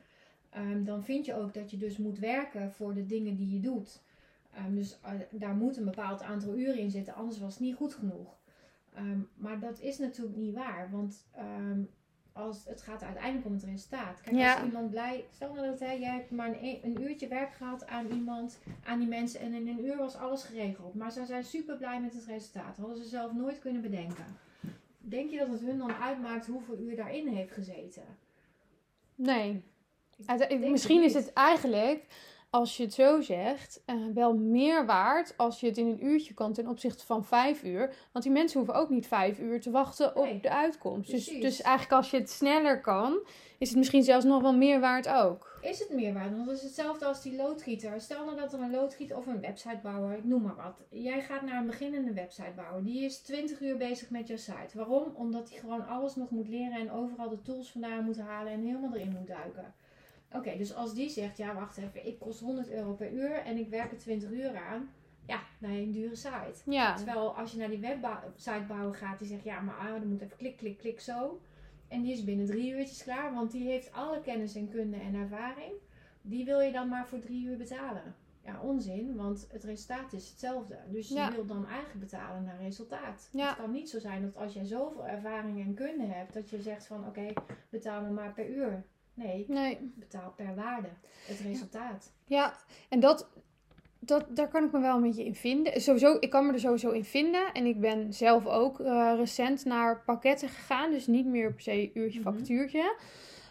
[0.57, 3.61] Um, dan vind je ook dat je dus moet werken voor de dingen die je
[3.61, 4.03] doet.
[4.59, 7.75] Um, dus uh, daar moet een bepaald aantal uren in zitten, anders was het niet
[7.77, 8.37] goed genoeg.
[8.99, 11.25] Um, maar dat is natuurlijk niet waar, want
[12.33, 14.21] als het gaat uiteindelijk om het resultaat.
[14.21, 17.53] Kijk, als iemand blij, stel nou dat hè, jij hebt maar een, een, uurtje werk
[17.53, 20.95] gehad aan iemand, aan die mensen en in een uur was alles geregeld.
[20.95, 22.77] Maar ze zijn super blij met het resultaat.
[22.77, 24.25] Hadden ze zelf nooit kunnen bedenken.
[24.99, 28.03] Denk je dat het hun dan uitmaakt hoeveel uur daarin heeft gezeten?
[29.15, 29.63] Nee.
[30.71, 32.07] Misschien is het eigenlijk
[32.53, 36.35] als je het zo zegt, uh, wel meer waard als je het in een uurtje
[36.35, 37.95] kan ten opzichte van vijf uur.
[38.13, 41.11] Want die mensen hoeven ook niet vijf uur te wachten op de uitkomst.
[41.11, 43.19] Dus, dus eigenlijk als je het sneller kan,
[43.59, 45.59] is het misschien zelfs nog wel meer waard ook.
[45.63, 46.31] Is het meer waard?
[46.31, 48.01] Want het is hetzelfde als die loodgieter.
[48.01, 50.83] Stel nou dat er een loodgieter of een websitebouwer, ik noem maar wat.
[50.91, 52.85] Jij gaat naar een beginnende websitebouwer.
[52.85, 54.77] Die is 20 uur bezig met je site.
[54.77, 55.13] Waarom?
[55.15, 58.65] Omdat hij gewoon alles nog moet leren en overal de tools vandaan moet halen en
[58.65, 59.75] helemaal erin moet duiken.
[60.35, 63.57] Oké, dus als die zegt, ja wacht even, ik kost 100 euro per uur en
[63.57, 64.91] ik werk er 20 uur aan.
[65.27, 66.55] Ja, naar een dure site.
[66.65, 66.95] Ja.
[66.95, 70.21] Terwijl als je naar die website bouwen gaat, die zegt, ja maar ah, dan moet
[70.21, 71.41] even klik, klik, klik zo.
[71.89, 75.15] En die is binnen drie uurtjes klaar, want die heeft alle kennis en kunde en
[75.15, 75.73] ervaring.
[76.23, 78.15] Die wil je dan maar voor drie uur betalen.
[78.45, 80.79] Ja, onzin, want het resultaat is hetzelfde.
[80.89, 83.29] Dus je wil dan eigenlijk betalen naar resultaat.
[83.33, 83.49] Ja.
[83.49, 86.63] Het kan niet zo zijn dat als jij zoveel ervaring en kunde hebt, dat je
[86.63, 87.35] zegt van oké, okay,
[87.71, 88.85] betaal me maar per uur.
[89.15, 89.93] Nee, nee.
[89.95, 90.89] betaal per waarde.
[91.27, 92.13] Het resultaat.
[92.25, 92.57] Ja,
[92.89, 93.29] en dat,
[93.99, 95.81] dat, daar kan ik me wel een beetje in vinden.
[95.81, 97.53] Sowieso, ik kan me er sowieso in vinden.
[97.53, 100.91] En ik ben zelf ook uh, recent naar pakketten gegaan.
[100.91, 102.33] Dus niet meer per se uurtje mhm.
[102.33, 102.97] factuurtje.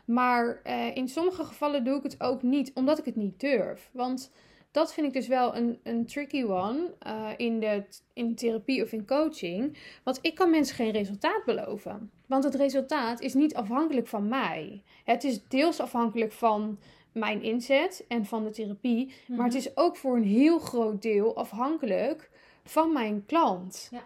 [0.06, 3.90] Maar uh, in sommige gevallen doe ik het ook niet, omdat ik het niet durf.
[3.94, 4.32] Want
[4.72, 8.92] dat vind ik dus wel een, een tricky one uh, in, de, in therapie of
[8.92, 9.78] in coaching.
[10.04, 12.12] Want ik kan mensen geen resultaat beloven.
[12.28, 14.84] Want het resultaat is niet afhankelijk van mij.
[15.04, 16.80] Het is deels afhankelijk van
[17.12, 19.14] mijn inzet en van de therapie.
[19.28, 19.68] Maar het mhm.
[19.68, 22.30] is ook voor een heel groot deel afhankelijk
[22.64, 23.88] van mijn klant.
[23.92, 24.04] Ja.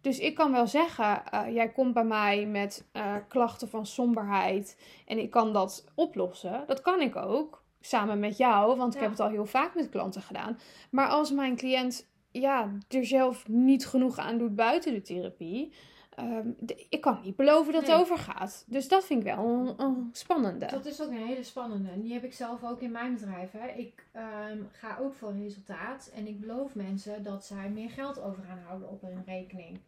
[0.00, 4.76] Dus ik kan wel zeggen, uh, jij komt bij mij met uh, klachten van somberheid
[5.06, 6.64] en ik kan dat oplossen.
[6.66, 9.88] Dat kan ik ook samen met jou, want ik heb het al heel vaak met
[9.88, 10.58] klanten gedaan.
[10.90, 15.72] Maar als mijn cliënt ja, er zelf niet genoeg aan doet buiten de therapie,
[16.20, 16.56] um,
[16.88, 18.64] ik kan niet beloven dat het overgaat.
[18.66, 20.66] Dus dat vind ik wel een, spannende.
[20.66, 21.90] Dat is ook een hele spannende.
[21.90, 23.50] En die heb ik zelf ook in mijn bedrijf.
[23.52, 23.68] Hè.
[23.68, 24.06] Ik
[24.50, 28.62] um, ga ook voor resultaat en ik beloof mensen dat zij meer geld over gaan
[28.66, 29.78] houden op hun rekening.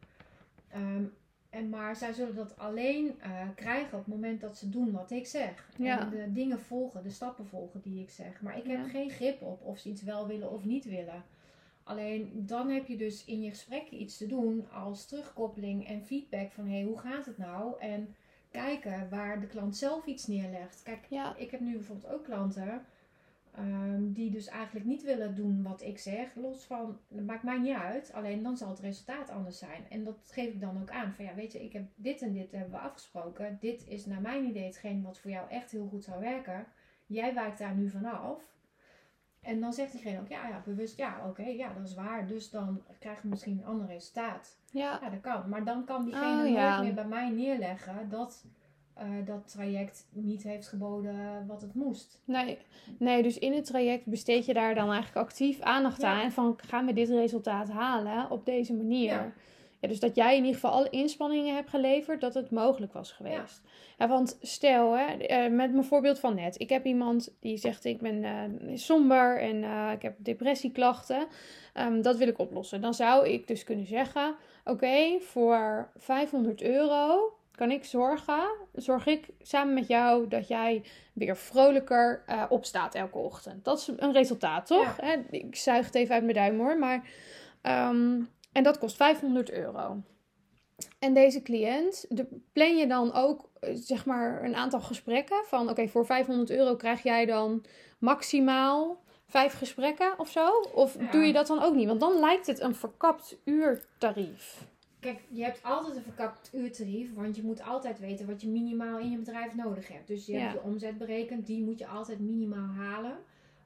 [0.76, 1.12] Um,
[1.50, 5.10] en maar zij zullen dat alleen uh, krijgen op het moment dat ze doen wat
[5.10, 5.70] ik zeg.
[5.78, 8.40] En de dingen volgen, de stappen volgen die ik zeg.
[8.42, 11.24] Maar ik heb geen grip op of ze iets wel willen of niet willen.
[11.82, 16.52] Alleen dan heb je dus in je gesprekken iets te doen als terugkoppeling en feedback
[16.52, 17.80] van hé, hey, hoe gaat het nou?
[17.80, 18.14] En
[18.50, 20.82] kijken waar de klant zelf iets neerlegt.
[20.82, 21.36] Kijk, Ja.
[21.36, 22.84] ik heb nu bijvoorbeeld ook klanten
[23.54, 26.34] ehm, die dus eigenlijk niet willen doen wat ik zeg.
[26.34, 28.12] Los van, dat maakt mij niet uit.
[28.12, 29.86] Alleen dan zal het resultaat anders zijn.
[29.88, 31.12] En dat geef ik dan ook aan.
[31.12, 33.56] Van ja, weet je, ik heb dit en dit hebben we afgesproken.
[33.60, 36.66] Dit is naar mijn idee hetgeen wat voor jou echt heel goed zou werken.
[37.06, 38.50] Jij wijkt daar nu vanaf.
[39.40, 42.26] En dan zegt diegene ook, ja, ja bewust, ja, oké, ja, dat is waar.
[42.26, 44.58] Dus dan krijgen we misschien een ander resultaat.
[44.70, 44.98] Ja.
[45.02, 45.48] Ja, dat kan.
[45.48, 46.82] Maar dan kan diegene Oh, nooit ja.
[46.82, 48.44] meer bij mij neerleggen dat
[49.00, 52.20] eh, dat traject niet heeft geboden wat het moest.
[52.24, 52.58] Nee.
[52.98, 56.08] nee, dus in het traject besteed je daar dan eigenlijk actief aandacht Ja.
[56.12, 56.20] aan.
[56.20, 59.12] En van, gaan we dit resultaat halen op deze manier?
[59.12, 59.32] Ja.
[59.80, 63.12] Ja, dus dat jij in ieder geval alle inspanningen hebt geleverd dat het mogelijk was
[63.12, 63.62] geweest.
[63.98, 66.60] Ja, want stel, hè, eh, met mijn voorbeeld van net.
[66.60, 71.26] Ik heb iemand die zegt ik ben eh, somber en ik heb depressieklachten.
[71.74, 72.80] Ehm, dat wil ik oplossen.
[72.80, 74.34] Dan zou ik dus kunnen zeggen,
[74.64, 81.36] oké, voor 500 euro kan ik zorgen, zorg ik samen met jou dat jij weer
[81.36, 83.64] vrolijker eh, opstaat elke ochtend.
[83.64, 84.96] Dat is een resultaat, toch?
[85.00, 87.08] Hè, ik zuig het even uit mijn duim hoor, maar...
[87.62, 88.20] ehm,
[88.52, 90.02] en dat kost 500 euro.
[90.98, 95.70] En deze cliënt, de, plan je dan ook eh, zeg maar een aantal gesprekken van
[95.70, 97.64] oké, voor 500 euro krijg jij dan
[97.98, 100.50] maximaal vijf gesprekken of zo?
[100.74, 101.10] Of Ja.
[101.10, 101.86] doe je dat dan ook niet?
[101.86, 104.68] Want dan lijkt het een verkapt uurtarief.
[105.00, 108.98] Kijk, je hebt altijd een verkapt uurtarief, want je moet altijd weten wat je minimaal
[108.98, 110.06] in je bedrijf nodig hebt.
[110.06, 110.38] Dus je Ja.
[110.38, 113.16] hebt je omzet berekend, die moet je altijd minimaal halen.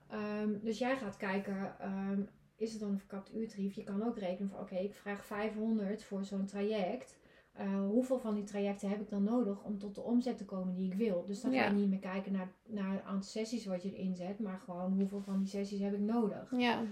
[0.08, 2.20] Ehm, dus jij gaat kijken, ehm,
[2.56, 3.74] is het dan een verkapt uurtarief?
[3.74, 7.16] Je kan ook rekenen van, oké, ik vraag 500 voor zo'n traject.
[7.52, 10.74] Eh, hoeveel van die trajecten heb ik dan nodig om tot de omzet te komen
[10.74, 11.24] die ik wil?
[11.24, 14.14] Dus dan ga je niet meer kijken naar, naar het aantal sessies wat je erin
[14.14, 16.52] zet, maar gewoon hoeveel van die sessies heb ik nodig.
[16.56, 16.82] Ja,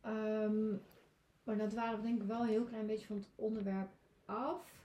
[0.00, 0.74] Ehm,
[1.50, 3.88] maar dat waren denk ik wel een heel klein beetje van het onderwerp
[4.24, 4.78] af.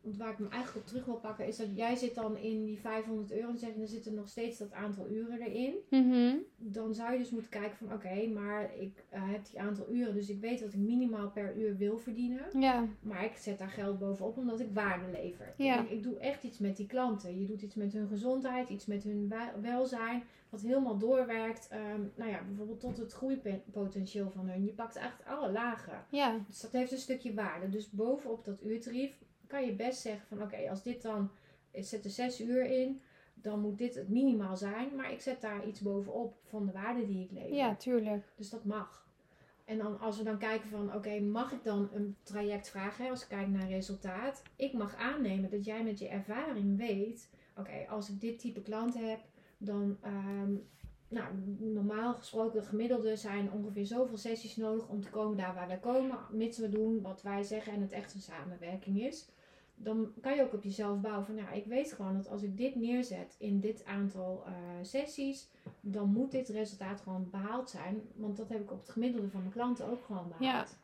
[0.00, 2.64] Want waar ik hem eigenlijk op terug wil pakken is dat jij zit dan in
[2.64, 5.74] die 500 euro en zeg je, er zitten nog steeds dat aantal uren erin.
[5.90, 6.36] Mhm.
[6.56, 10.14] Dan zou je dus moeten kijken van oké, maar ik eh, heb die aantal uren,
[10.14, 12.60] dus ik weet wat ik minimaal per uur wil verdienen.
[12.60, 15.54] ja, Maar ik zet daar geld bovenop omdat ik waarde lever.
[15.56, 15.82] Ja.
[15.82, 17.40] Ik, ik doe echt iets met die klanten.
[17.40, 20.22] Je doet iets met hun gezondheid, iets met hun welzijn.
[20.50, 21.68] Wat helemaal doorwerkt.
[21.68, 24.64] ehm, nou ja, bijvoorbeeld tot het groeipotentieel van hun.
[24.64, 26.04] Je pakt echt alle lagen.
[26.10, 27.68] ja, Dus dat heeft een stukje waarde.
[27.68, 31.30] Dus bovenop dat uurtarief kan je best zeggen van oké, als dit dan,
[31.70, 33.00] ik zet er zes uur in.
[33.34, 34.94] Dan moet dit het minimaal zijn.
[34.96, 37.54] Maar ik zet daar iets bovenop van de waarde die ik lever.
[37.54, 38.24] ja, tuurlijk.
[38.36, 39.04] Dus dat mag.
[39.64, 43.10] En dan als we dan kijken van, oké, mag ik dan een traject vragen, hè,
[43.10, 44.42] als ik kijk naar resultaat.
[44.56, 48.94] Ik mag aannemen dat jij met je ervaring weet, oké, als ik dit type klant
[48.94, 49.18] heb,
[49.58, 50.52] dan, ehm,
[51.08, 51.26] nou,
[51.58, 55.78] normaal gesproken, de gemiddelde zijn ongeveer zoveel sessies nodig om te komen daar waar wij
[55.78, 59.28] komen, mits we doen wat wij zeggen en het echt een samenwerking is.
[59.78, 62.56] Dan kan je ook op jezelf bouwen van, nou, ik weet gewoon dat als ik
[62.56, 68.02] dit neerzet in dit aantal eh, sessies, dan moet dit resultaat gewoon behaald zijn.
[68.14, 70.76] Want dat heb ik op het gemiddelde van mijn klanten ook gewoon behaald.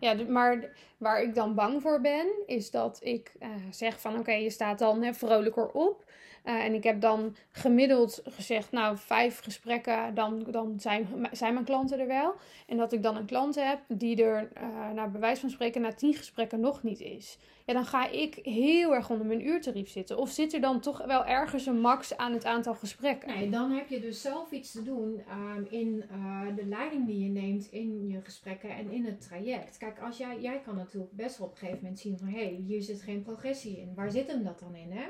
[0.00, 4.18] Ja, d- maar waar ik dan bang voor ben, is dat ik eh, zeg van
[4.18, 6.04] oké, je staat dan hè, vrolijker op.
[6.46, 11.64] Eh, en ik heb dan gemiddeld gezegd, nou, vijf gesprekken, dan, dan zijn, zijn mijn
[11.64, 12.34] klanten er wel.
[12.66, 15.92] En dat ik dan een klant heb die er, eh naar bewijs van spreken, na
[15.92, 17.38] tien gesprekken nog niet is.
[17.64, 20.18] Ja, dan ga ik heel erg onder mijn uurtarief zitten.
[20.18, 23.28] Of zit er dan toch wel ergens een max aan het aantal gesprekken?
[23.28, 27.22] Nee, dan heb je dus zelf iets te doen ehm, in eh, de leiding die
[27.22, 29.78] je neemt in je gesprekken en in het traject.
[29.78, 32.44] Kijk, als jij, jij kan natuurlijk best wel op een gegeven moment zien van hé,
[32.44, 33.94] hey, hier zit geen progressie in.
[33.94, 34.90] Waar zit hem dat dan in?
[34.90, 35.04] Hè?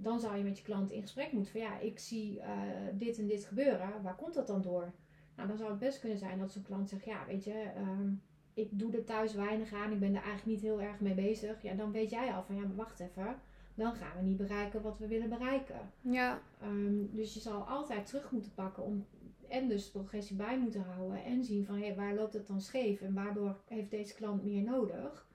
[0.00, 2.50] Dan zou je met je klant in gesprek moeten van ja, ik zie eh,
[2.94, 4.02] dit en dit gebeuren.
[4.02, 4.92] Waar komt dat dan door?
[5.36, 8.12] Nou, dan zou het best kunnen zijn dat zo'n klant zegt, ja, weet je, ehm,
[8.54, 11.62] ik doe er thuis weinig aan, ik ben er eigenlijk niet heel erg mee bezig.
[11.62, 13.36] Ja, dan weet jij al van ja, maar wacht even,
[13.74, 15.90] dan gaan we niet bereiken wat we willen bereiken.
[16.00, 19.06] Ja, Ehm, dus je zal altijd terug moeten pakken om
[19.48, 22.60] en dus de progressie bij moeten houden en zien van hé, waar loopt het dan
[22.60, 25.27] scheef en waardoor heeft deze klant meer nodig.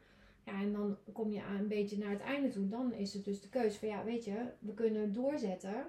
[0.45, 2.67] Ja, en dan kom je aan een beetje naar het einde toe.
[2.67, 5.85] Dan is het dus de keuze van ja, weet je, we kunnen doorzetten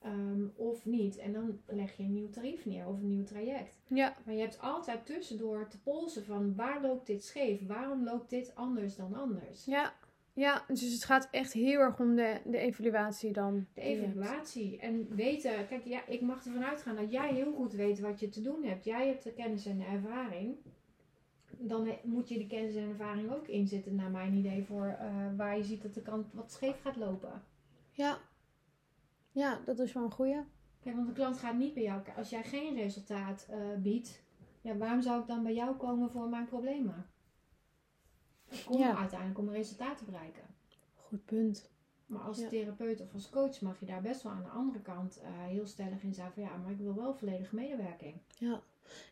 [0.00, 1.18] ehm, of niet.
[1.18, 3.78] En dan leg je een nieuw tarief neer of een nieuw traject.
[3.86, 7.66] ja, Maar je hebt altijd tussendoor te polsen van waar loopt dit scheef?
[7.66, 9.64] Waarom loopt dit anders dan anders?
[9.64, 9.92] ja.
[10.36, 13.66] Ja, dus het gaat echt heel erg om de, de evaluatie dan.
[13.74, 14.78] De evaluatie.
[14.78, 18.28] En weten, kijk, ja, ik mag ervan uitgaan dat jij heel goed weet wat je
[18.28, 18.84] te doen hebt.
[18.84, 20.56] Jij hebt de kennis en de ervaring.
[21.58, 25.56] Dan moet je de kennis en ervaring ook inzetten, naar mijn idee, voor eh, waar
[25.56, 27.42] je ziet dat de kant wat scheef gaat lopen.
[27.90, 28.18] Ja.
[29.32, 30.40] Ja, dat is wel een goeie.
[30.80, 32.02] Kijk, want de klant gaat niet bij jou.
[32.16, 34.22] Als jij geen resultaat eh, biedt,
[34.60, 37.06] ja, waarom zou ik dan bij jou komen voor mijn problemen?
[38.50, 38.96] Ik kom Ja.
[38.96, 40.42] uiteindelijk om een resultaat te bereiken.
[40.94, 41.70] Goed punt.
[42.06, 42.48] Maar als Ja.
[42.48, 45.66] therapeut of als coach mag je daar best wel aan de andere kant eh, heel
[45.66, 48.20] stellig in zijn van ja, maar ik wil wel volledige medewerking.
[48.38, 48.60] Ja,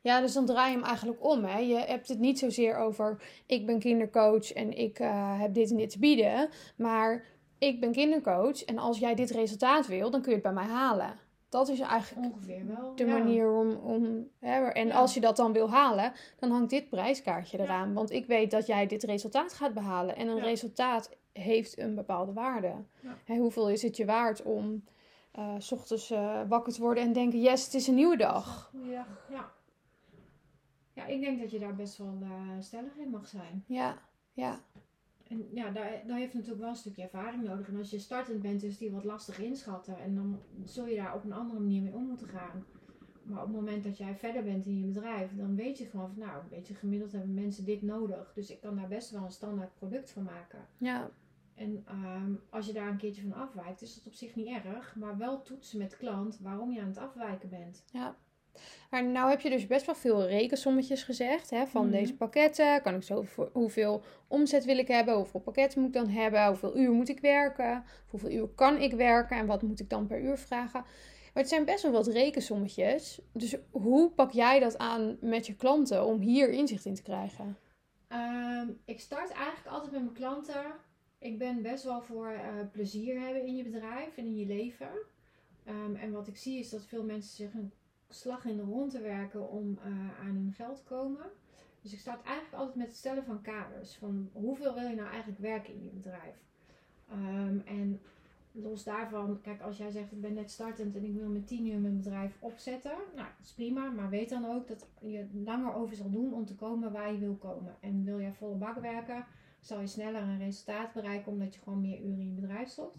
[0.02, 1.44] dus dan draai je hem eigenlijk om.
[1.44, 1.58] Hè?
[1.58, 5.76] Je hebt het niet zozeer over ik ben kindercoach en ik eh, heb dit en
[5.76, 6.48] dit te bieden.
[6.76, 7.24] Maar
[7.58, 10.72] ik ben kindercoach en als jij dit resultaat wil, dan kun je het bij mij
[10.72, 11.18] halen.
[11.48, 12.94] Dat is eigenlijk Ongeveer wel.
[12.94, 13.18] de ja.
[13.18, 13.70] manier om.
[13.74, 14.94] om hè, en Ja.
[14.94, 17.92] als je dat dan wil halen, dan hangt dit prijskaartje eraan.
[17.94, 20.16] Want ik weet dat jij dit resultaat gaat behalen.
[20.16, 20.42] En een Ja.
[20.42, 22.72] resultaat heeft een bepaalde waarde.
[23.00, 23.16] Ja.
[23.24, 24.84] Hè, hoeveel is het je waard om
[25.32, 28.72] eh, s ochtends eh, wakker te worden en denken: yes, het is een nieuwe dag.
[28.90, 29.06] Ja.
[31.06, 33.64] Ja, ik denk dat je daar best wel eh, stellig in mag zijn.
[33.66, 33.98] Ja,
[34.32, 34.60] ja,
[35.28, 37.68] En ja, daar, daar heeft natuurlijk wel een stukje ervaring nodig.
[37.68, 39.98] En als je startend bent, is die wat lastig inschatten.
[39.98, 42.64] En dan zul je daar op een andere manier mee om moeten gaan.
[43.22, 46.10] Maar op het moment dat jij verder bent in je bedrijf, dan weet je gewoon
[46.10, 48.32] van, nou, weet je, gemiddeld hebben mensen dit nodig.
[48.34, 50.66] Dus ik kan daar best wel een standaard product van maken.
[50.78, 51.10] ja.
[51.54, 54.96] En ehm, als je daar een keertje van afwijkt, is dat op zich niet erg.
[54.96, 57.84] Maar wel toetsen met klant waarom je aan het afwijken bent.
[58.90, 61.50] Maar nou heb je dus best wel veel rekensommetjes gezegd.
[61.50, 61.90] Hè, van Mhm.
[61.92, 62.82] deze pakketten.
[62.82, 65.14] Kan ik zo hoeveel omzet wil ik hebben?
[65.14, 66.46] Hoeveel pakketten moet ik dan hebben?
[66.46, 67.84] Hoeveel uur moet ik werken?
[68.08, 69.36] Hoeveel uur kan ik werken?
[69.36, 70.84] En wat moet ik dan per uur vragen?
[71.34, 73.20] Maar het zijn best wel wat rekensommetjes.
[73.32, 77.56] Dus hoe pak jij dat aan met je klanten om hier inzicht in te krijgen?
[78.08, 80.64] Ehm, ik start eigenlijk altijd met mijn klanten.
[81.18, 82.40] Ik ben best wel voor eh,
[82.72, 84.88] plezier hebben in je bedrijf en in je leven.
[85.64, 87.50] Ehm, en wat ik zie is dat veel mensen zich
[88.14, 91.24] slag in de ronde werken om eh, aan hun geld te komen.
[91.81, 93.94] Dus ik start eigenlijk altijd met het stellen van kaders.
[93.94, 96.37] Van hoeveel wil je nou eigenlijk werken in je bedrijf?
[97.09, 98.00] Ehm, en
[98.53, 101.66] los daarvan, kijk, als jij zegt ik ben net startend en ik wil met 10
[101.66, 102.96] uur mijn bedrijf opzetten.
[103.14, 106.44] Nou, dat is prima, maar weet dan ook dat je langer over zal doen om
[106.44, 107.77] te komen waar je wil komen.
[107.81, 109.27] En wil jij volle bak werken,
[109.61, 112.96] zal je sneller een resultaat bereiken omdat je gewoon meer uren in je bedrijf stopt.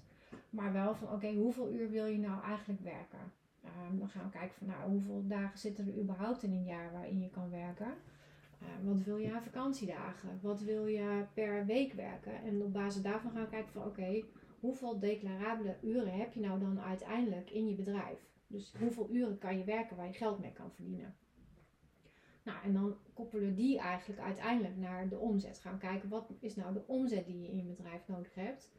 [0.50, 3.32] Maar wel van oké, hoeveel uur wil je nou eigenlijk werken?
[3.66, 6.92] Ehm, dan gaan we kijken van nou, hoeveel dagen zitten er überhaupt in een jaar
[6.92, 7.94] waarin je kan werken.
[8.62, 10.40] Ehm, wat wil je aan vakantiedagen?
[10.42, 12.44] Wat wil je per week werken?
[12.44, 14.24] En op basis daarvan gaan we kijken van oké,
[14.60, 18.20] hoeveel declarabele uren heb je nou dan uiteindelijk in je bedrijf?
[18.48, 21.16] Dus hoeveel uren kan je werken waar je geld mee kan verdienen?
[22.44, 25.60] Nou, en dan koppelen die eigenlijk uiteindelijk naar de omzet.
[25.60, 28.72] Gaan we kijken wat is nou de omzet die je in je bedrijf nodig hebt.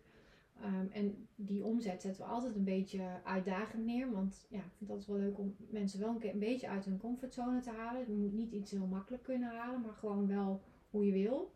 [0.61, 4.13] Ehm, en die omzet zetten we altijd een beetje uitdagend neer.
[4.13, 6.85] Want ja, ik vind het altijd wel leuk om mensen wel een, een beetje uit
[6.85, 8.07] hun comfortzone te halen.
[8.07, 11.53] Je moet niet iets heel makkelijk kunnen halen, maar gewoon wel hoe je wil.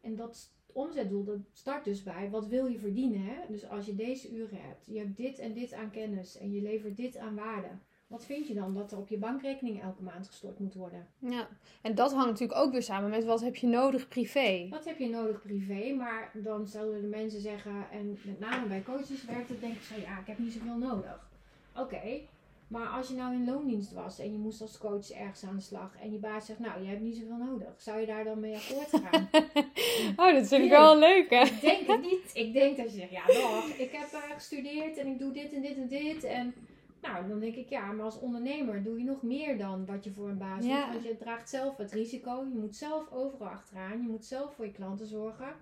[0.00, 3.24] En dat omzetdoel, dat start dus bij wat wil je verdienen.
[3.24, 3.36] Hè?
[3.48, 6.62] Dus als je deze uren hebt, je hebt dit en dit aan kennis en je
[6.62, 7.68] levert dit aan waarde.
[8.06, 11.06] Wat vind je dan dat er op je bankrekening elke maand gestort moet worden?
[11.18, 11.48] Ja,
[11.82, 14.66] en dat hangt natuurlijk ook weer samen met wat heb je nodig privé.
[14.70, 15.94] Wat heb je nodig privé?
[15.94, 19.82] Maar dan zullen de mensen zeggen, en met name bij coaches werkt het denk ik
[19.82, 21.30] zo, ja, ik heb niet zoveel nodig.
[21.76, 22.20] Oké,
[22.68, 25.62] maar als je nou in loondienst was en je moest als coach ergens aan de
[25.62, 27.74] slag en je baas zegt, nou, je hebt niet zoveel nodig.
[27.76, 29.28] Zou je daar dan mee akkoord gaan?
[30.16, 31.42] Oh, dat vind ik wel leuk hè?
[31.42, 32.30] ik denk het niet.
[32.34, 35.52] Ik denk dat je zegt, ja, dag, ik heb eh, gestudeerd en ik doe dit
[35.52, 36.24] en dit en dit.
[36.24, 36.54] En
[37.12, 40.12] nou, dan denk ik, ja, maar als ondernemer doe je nog meer dan wat je
[40.12, 40.84] voor een baas Ja.
[40.84, 40.92] doet.
[40.92, 42.44] Want je draagt zelf het risico.
[42.52, 44.02] Je moet zelf overal achteraan.
[44.02, 45.54] Je moet zelf voor je klanten zorgen.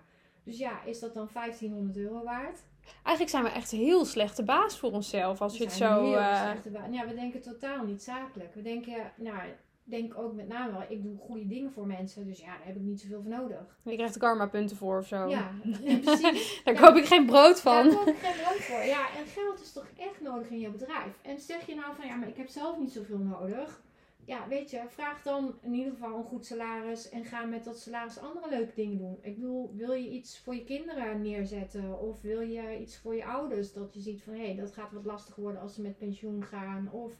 [0.43, 2.59] Dus ja, is dat dan 1500 euro waard?
[2.93, 6.03] Eigenlijk zijn we echt een heel slechte baas voor onszelf als We je het zo...
[6.03, 8.53] heel eh, slechte ba- Ja, we denken totaal niet zakelijk.
[8.55, 9.39] We denken, nou,
[9.87, 12.25] denk ook met name wel, ik doe goede dingen voor mensen.
[12.25, 13.77] Dus ja, daar heb ik niet zoveel voor nodig.
[13.83, 15.27] Je krijgt karma punten voor of zo.
[15.27, 15.51] Ja,
[15.83, 16.61] ja, precies.
[16.63, 16.79] Daar Ja.
[16.81, 17.83] koop ik geen brood van.
[17.89, 18.83] Daar koop ik geen brood voor.
[18.85, 21.19] Ja, en geld is toch echt nodig in je bedrijf.
[21.21, 23.83] En zeg je nou van ja, maar ik heb zelf niet zoveel nodig.
[24.25, 27.79] Ja, weet je, vraag dan in ieder geval een goed salaris en ga met dat
[27.79, 29.17] salaris andere leuke dingen doen.
[29.21, 33.25] Ik bedoel, wil je iets voor je kinderen neerzetten of wil je iets voor je
[33.25, 35.97] ouders dat je ziet van hé, hey, dat gaat wat lastig worden als ze met
[35.97, 37.11] pensioen gaan of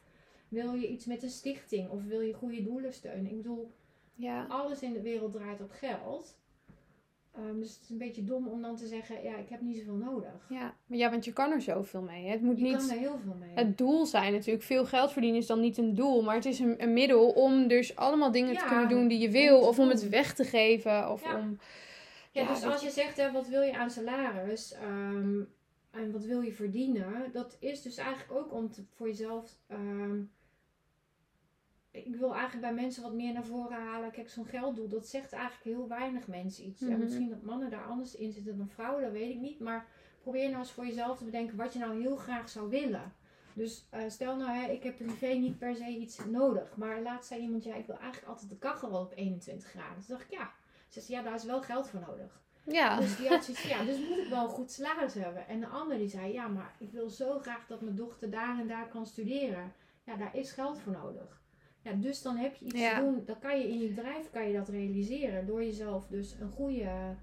[0.47, 3.31] wil je iets met een stichting of wil je goede doelen steunen.
[3.31, 3.71] Ik bedoel,
[4.15, 4.45] Ja.
[4.49, 6.38] alles in de wereld draait op geld.
[7.36, 9.77] Ehm, dus het is een beetje dom om dan te zeggen, ja, ik heb niet
[9.77, 10.45] zoveel nodig.
[10.49, 12.25] ja, maar ja, want je kan er zoveel mee.
[12.25, 12.31] hè.
[12.31, 13.49] Het moet Je niet kan er heel veel mee.
[13.53, 14.63] het doel zijn natuurlijk.
[14.63, 17.67] Veel geld verdienen is dan niet een doel, maar het is een, een middel om
[17.67, 19.60] dus allemaal dingen te kunnen doen die je wil.
[19.60, 21.12] Of om het weg te geven.
[21.12, 21.38] Of Ja.
[21.39, 21.58] om...
[22.31, 25.41] ja, dus als je zegt, hè, wat wil je aan salaris ehm,
[25.95, 29.60] en wat wil je verdienen, dat is dus eigenlijk ook om te, voor jezelf.
[29.67, 30.21] ehm,
[31.91, 34.12] ik wil eigenlijk bij mensen wat meer naar voren halen.
[34.12, 36.81] Kijk, zo'n gelddoel, dat zegt eigenlijk heel weinig mensen iets.
[36.81, 36.99] Mhm.
[36.99, 39.60] misschien dat mannen daar anders in zitten dan vrouwen, dat weet ik niet.
[39.60, 39.88] Maar
[40.21, 43.13] probeer nou eens voor jezelf te bedenken wat je nou heel graag zou willen.
[43.53, 46.75] Dus eh, stel nou, hè, ik heb privé niet per se iets nodig.
[46.77, 49.95] Maar laatst zei iemand, ja, ik wil eigenlijk altijd de kachel wel op 21 graden.
[50.05, 50.53] Toen dacht ik, ja.
[50.88, 52.43] Ze zei, ja, daar is wel geld voor nodig.
[52.65, 52.99] Ja.
[52.99, 55.47] Dus die had zoiets ja, dus moet ik wel een goed salaris hebben.
[55.47, 58.60] En de ander die zei, ja, maar ik wil zo graag dat mijn dochter daar
[58.60, 59.73] en daar kan studeren.
[60.06, 61.43] Ja, daar is geld voor nodig.
[61.82, 62.95] Ja, dus dan heb je iets Ja.
[62.95, 63.23] te doen.
[63.25, 65.45] Dan kan je in je bedrijf kan je dat realiseren.
[65.45, 67.15] Door jezelf dus een goede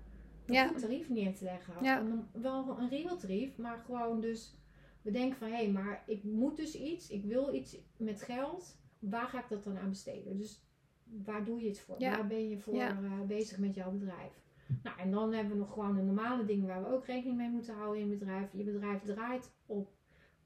[0.46, 0.66] een Ja.
[0.66, 1.74] goed tarief neer te leggen.
[1.82, 2.02] Ja.
[2.32, 4.54] Wel een real tarief, maar gewoon dus
[5.02, 5.48] bedenken van...
[5.48, 7.08] Hé, hey, maar ik moet dus iets.
[7.10, 8.76] Ik wil iets met geld.
[8.98, 10.36] Waar ga ik dat dan aan besteden?
[10.38, 10.64] Dus
[11.04, 11.98] waar doe je het voor?
[11.98, 14.41] Waar ben je voor eh, bezig met jouw bedrijf?
[14.82, 17.48] Nou, en dan hebben we nog gewoon de normale dingen waar we ook rekening mee
[17.50, 18.52] moeten houden in bedrijf.
[18.52, 19.90] Je bedrijf draait op,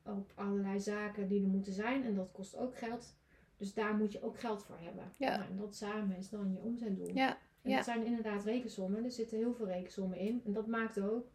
[0.05, 3.15] op allerlei zaken die er moeten zijn en dat kost ook geld.
[3.57, 5.05] Dus daar moet je ook geld voor hebben.
[5.19, 5.37] Ja.
[5.37, 7.11] Nou, en dat samen is dan je omzetdoel.
[7.15, 7.29] Ja.
[7.63, 7.77] En Ja.
[7.77, 9.05] dat zijn inderdaad rekensommen.
[9.05, 10.43] Er zitten heel veel rekensommen in.
[10.45, 11.27] En dat maakt ook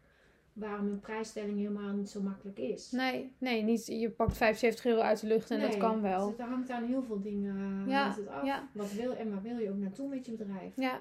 [0.52, 2.90] waarom een prijsstelling helemaal niet zo makkelijk is.
[2.90, 3.86] Nee, nee, niet.
[3.86, 6.28] Je pakt 75 euro uit de lucht en dat kan wel.
[6.28, 8.44] Dus er hangt aan heel veel dingen Ja, het af.
[8.44, 8.68] ja.
[8.74, 10.76] Wat wil en waar wil je ook naartoe met je bedrijf?
[10.76, 11.00] Ja,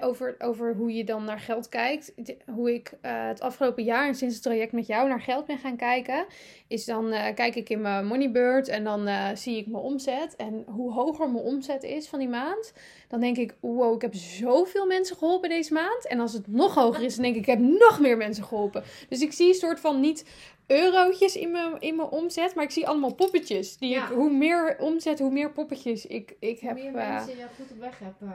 [0.00, 2.12] over, over hoe je dan naar geld kijkt.
[2.46, 5.58] Hoe ik eh, het afgelopen jaar en sinds het traject met jou naar geld ben
[5.58, 6.26] gaan kijken.
[6.68, 10.36] Is dan eh, kijk ik in mijn Moneybird en dan eh, zie ik mijn omzet.
[10.36, 12.72] En hoe hoger mijn omzet is van die maand.
[13.08, 16.06] Dan denk ik, wow, ik heb zoveel mensen geholpen deze maand.
[16.06, 18.82] En als het nog hoger is, dan denk ik, ik heb nog meer mensen geholpen.
[19.08, 20.24] Dus ik zie een soort van niet
[20.72, 22.54] eurotjes in mijn, in mijn omzet.
[22.54, 23.76] Maar ik zie allemaal poppetjes.
[23.78, 24.08] Die Ja.
[24.08, 26.78] ik, hoe meer omzet, hoe meer poppetjes ik, ik Hoe heb.
[26.78, 28.28] meer eh, mensen je goed op weg hebt eh,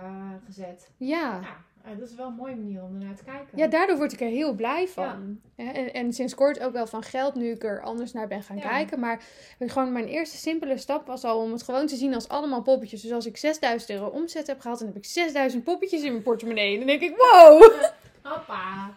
[0.45, 0.89] gezet.
[0.97, 1.39] ja.
[1.41, 3.57] Ja, eh, dat is wel een mooie manier om ernaar te kijken.
[3.57, 5.39] Ja, daardoor word ik er heel blij van.
[5.55, 8.59] En, en sinds kort ook wel van geld, nu ik er anders naar ben gaan
[8.59, 8.99] kijken.
[8.99, 9.21] Maar
[9.59, 13.01] gewoon mijn eerste simpele stap was al om het gewoon te zien als allemaal poppetjes.
[13.01, 16.23] Dus als ik 6000 euro omzet heb gehad, dan heb ik 6000 poppetjes in mijn
[16.23, 16.71] portemonnee.
[16.73, 17.61] En dan denk ik, wow!
[18.23, 18.93] Hoppa.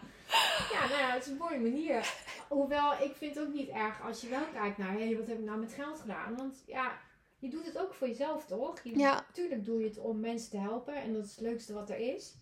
[1.11, 2.13] Ja, nou het is een mooie manier.
[2.49, 5.39] Hoewel, ik vind het ook niet erg als je wel kijkt naar, hé, wat heb
[5.39, 6.35] ik nou met geld gedaan?
[6.35, 6.99] Want ja,
[7.39, 8.81] je doet het ook voor jezelf, toch?
[8.83, 9.25] Je, Ja.
[9.33, 11.97] Tuurlijk doe je het om mensen te helpen en dat is het leukste wat er
[11.97, 12.35] is.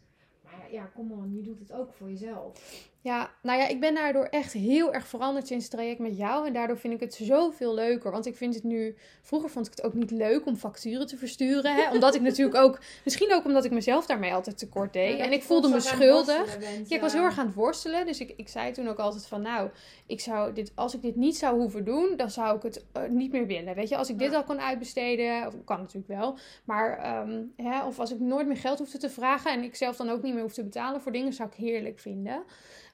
[0.43, 2.59] Maar ja, kom on, je doet het ook voor jezelf.
[3.01, 6.47] Ja, nou ja, ik ben daardoor echt heel erg veranderd sinds het traject met jou.
[6.47, 8.11] En daardoor vind ik het zoveel leuker.
[8.11, 8.95] Want ik vind het nu...
[9.21, 11.75] Vroeger vond ik het ook niet leuk om facturen te versturen.
[11.75, 11.91] Hè?
[11.91, 12.79] Omdat ik natuurlijk ook...
[13.03, 15.17] Misschien ook omdat ik mezelf daarmee altijd tekort deed.
[15.17, 16.59] Ja, en ik voelde me schuldig.
[16.59, 18.05] bent, Ja, ik was heel erg aan het worstelen.
[18.05, 19.69] Dus ik, ik zei toen ook altijd van, nou,
[20.05, 23.03] ik zou dit, als ik dit niet zou hoeven doen, dan zou ik het eh,
[23.09, 23.75] niet meer willen.
[23.75, 24.37] Weet je, als ik dit Ja.
[24.37, 28.57] al kon uitbesteden, of kan natuurlijk wel, maar, ehm, hè, of als ik nooit meer
[28.57, 31.11] geld hoefde te vragen en ik zelf dan ook niet meer hoef te betalen voor
[31.11, 32.43] dingen, zou ik heerlijk vinden.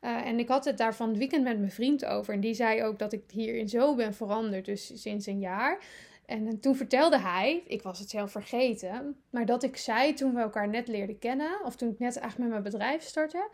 [0.06, 2.34] Eh, en ik had het daar van het weekend met mijn vriend over.
[2.34, 5.80] En die zei ook dat ik hierin zo ben veranderd, dus sinds een jaar.
[6.26, 10.34] En eh, toen vertelde hij, ik was het zelf vergeten, maar dat ik zei toen
[10.34, 13.50] we elkaar net leerden kennen, of toen ik net eigenlijk met mijn bedrijf startte,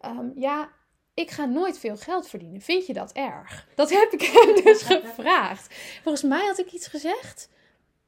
[0.00, 0.70] Ehm, ja,
[1.14, 2.60] ik ga nooit veel geld verdienen.
[2.60, 3.68] Vind je dat erg?
[3.74, 5.74] Dat heb ik hem dus gevraagd.
[6.02, 7.48] Volgens mij had ik iets gezegd.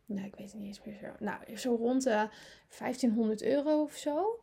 [0.07, 1.25] Nou, ik weet het niet eens meer zo.
[1.25, 2.29] Nou, zo rond de
[2.79, 4.41] 1500 euro of zo.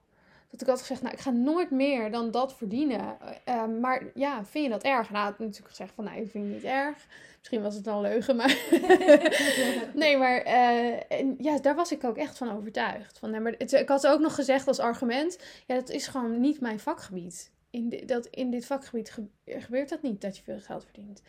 [0.50, 3.18] Dat ik had gezegd, nou, ik ga nooit meer dan dat verdienen.
[3.44, 5.10] Ehm, maar ja, vind je dat erg?
[5.10, 7.06] Nou, had natuurlijk gezegd van, nou, ik vind het niet erg.
[7.38, 8.58] Misschien was het wel een leugen, maar...
[9.94, 13.18] nee, maar eh, en ja, daar was ik ook echt van overtuigd.
[13.20, 16.40] Van, nee, maar het, ik had ook nog gezegd als argument, ja, dat is gewoon
[16.40, 17.52] niet mijn vakgebied.
[17.70, 21.22] In, dat, in dit vakgebied ge- gebeurt dat niet, dat je veel geld verdient.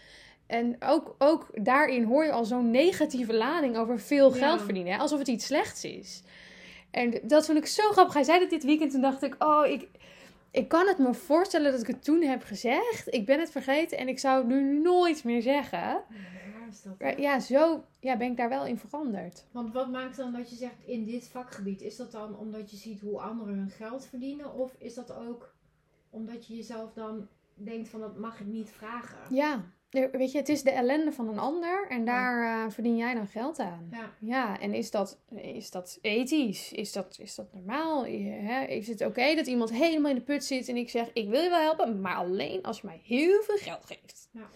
[0.46, 4.38] En ook, ook daarin hoor je al zo'n negatieve lading over veel Ja.
[4.38, 4.92] geld verdienen.
[4.92, 4.98] Hè?
[4.98, 6.22] Alsof het iets slechts is.
[6.90, 8.14] En dat vond ik zo grappig.
[8.14, 8.90] Hij zei dat dit weekend.
[8.90, 9.88] Toen dacht ik, oh, ik,
[10.50, 13.14] ik kan het me voorstellen dat ik het toen heb gezegd.
[13.14, 15.78] Ik ben het vergeten en ik zou het nu nooit meer zeggen.
[15.78, 16.04] Ja,
[16.58, 16.94] waar is dat?
[16.98, 17.04] hè?
[17.04, 19.46] Maar ja, zo ja, ben ik daar wel in veranderd.
[19.50, 21.82] Want wat maakt dan dat je zegt in dit vakgebied?
[21.82, 24.54] Is dat dan omdat je ziet hoe anderen hun geld verdienen?
[24.54, 25.54] Of is dat ook
[26.10, 29.34] omdat je jezelf dan denkt van dat mag ik niet vragen?
[29.34, 33.14] Ja, weet je, het is de ellende van een ander en daar eh, verdien jij
[33.14, 33.88] dan geld aan.
[33.90, 34.12] Ja.
[34.18, 36.72] Ja, en is dat, is dat ethisch?
[36.72, 38.04] Is dat, is dat normaal?
[38.68, 41.42] Is het oké dat iemand helemaal in de put zit en ik zeg, ik wil
[41.42, 44.28] je wel helpen, maar alleen als je mij heel veel geld geeft?
[44.32, 44.48] Ja.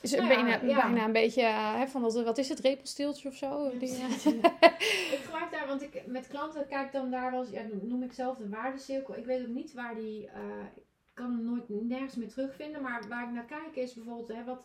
[0.00, 3.34] Is Nou bijna, bijna een beetje, eh, hè, van dat, wat is het, repelsteeltje of
[3.34, 3.78] zo?
[3.78, 3.90] Die,
[5.14, 8.12] ik gebruik daar, want ik met klanten kijk dan daar wel eens, ja, noem ik
[8.12, 9.16] zelf de waardecirkel.
[9.16, 10.42] Ik weet ook niet waar die, eh,
[10.74, 10.82] ik
[11.14, 14.62] kan hem nooit nergens meer terugvinden, maar waar ik naar kijk is bijvoorbeeld, hè, wat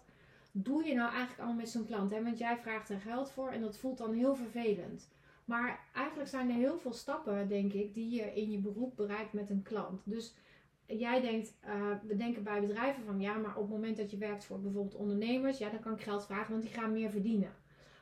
[0.58, 2.12] doe je nou eigenlijk allemaal met zo'n klant?
[2.12, 2.24] Hè?
[2.24, 5.10] Want jij vraagt er geld voor en dat voelt dan heel vervelend.
[5.46, 9.34] Maar eigenlijk zijn er heel veel stappen, denk ik, die je in je beroep bereikt
[9.34, 10.02] met een klant.
[10.04, 10.34] Dus
[10.86, 14.18] jij denkt, eh, we denken bij bedrijven van ja, maar op het moment dat je
[14.18, 17.54] werkt voor bijvoorbeeld ondernemers, ja, dan kan ik geld vragen, want die gaan meer verdienen.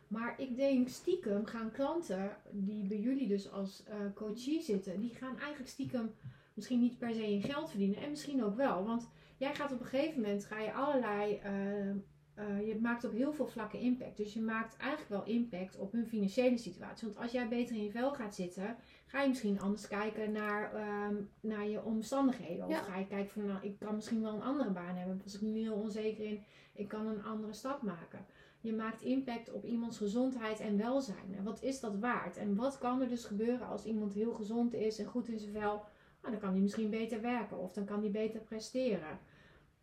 [0.07, 5.13] Maar ik denk stiekem gaan klanten die bij jullie dus als eh coachie zitten, die
[5.13, 6.13] gaan eigenlijk stiekem
[6.53, 8.86] misschien niet per se in geld verdienen en misschien ook wel.
[8.86, 11.95] Want jij gaat op een gegeven moment ga je allerlei eh,
[12.34, 14.17] eh, je maakt op heel veel vlakken impact.
[14.17, 17.07] Dus je maakt eigenlijk wel impact op hun financiële situatie.
[17.07, 18.75] Want als jij beter in je vel gaat zitten,
[19.05, 22.65] ga je misschien anders kijken naar, ehm, naar je omstandigheden.
[22.65, 22.81] Of Ja.
[22.81, 25.21] ga je kijken van, nou, ik kan misschien wel een andere baan hebben.
[25.23, 28.25] Als ik nu heel onzeker in, ik kan een andere stap maken.
[28.61, 31.36] Je maakt impact op iemands gezondheid en welzijn.
[31.38, 32.38] En wat is dat waard?
[32.38, 35.51] En wat kan er dus gebeuren als iemand heel gezond is en goed in zijn
[35.53, 35.84] vel?
[36.21, 39.19] Nou, dan kan hij misschien beter werken of dan kan hij beter presteren.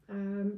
[0.07, 0.49] Ehm,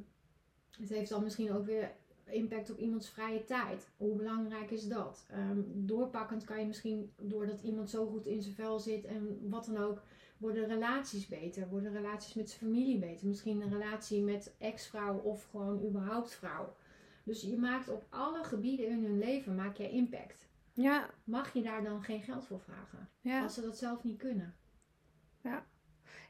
[0.81, 1.93] het heeft dan misschien ook weer
[2.25, 3.91] impact op iemands vrije tijd.
[3.97, 5.27] Hoe belangrijk is dat?
[5.31, 9.65] Ehm, doorpakkend kan je misschien, doordat iemand zo goed in zijn vel zit en wat
[9.65, 10.03] dan ook,
[10.39, 11.69] worden relaties beter.
[11.69, 13.27] Worden relaties met zijn familie beter.
[13.27, 16.77] Misschien een relatie met ex-vrouw of gewoon überhaupt vrouw.
[17.25, 20.49] Dus je maakt op alle gebieden in hun leven maak jij impact.
[20.73, 23.09] Ja, Mag je daar dan geen geld voor vragen?
[23.21, 24.55] ja, Als ze dat zelf niet kunnen.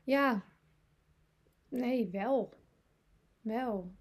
[0.05, 0.45] ja.
[1.69, 2.53] Nee, wel.
[3.41, 3.93] Wel.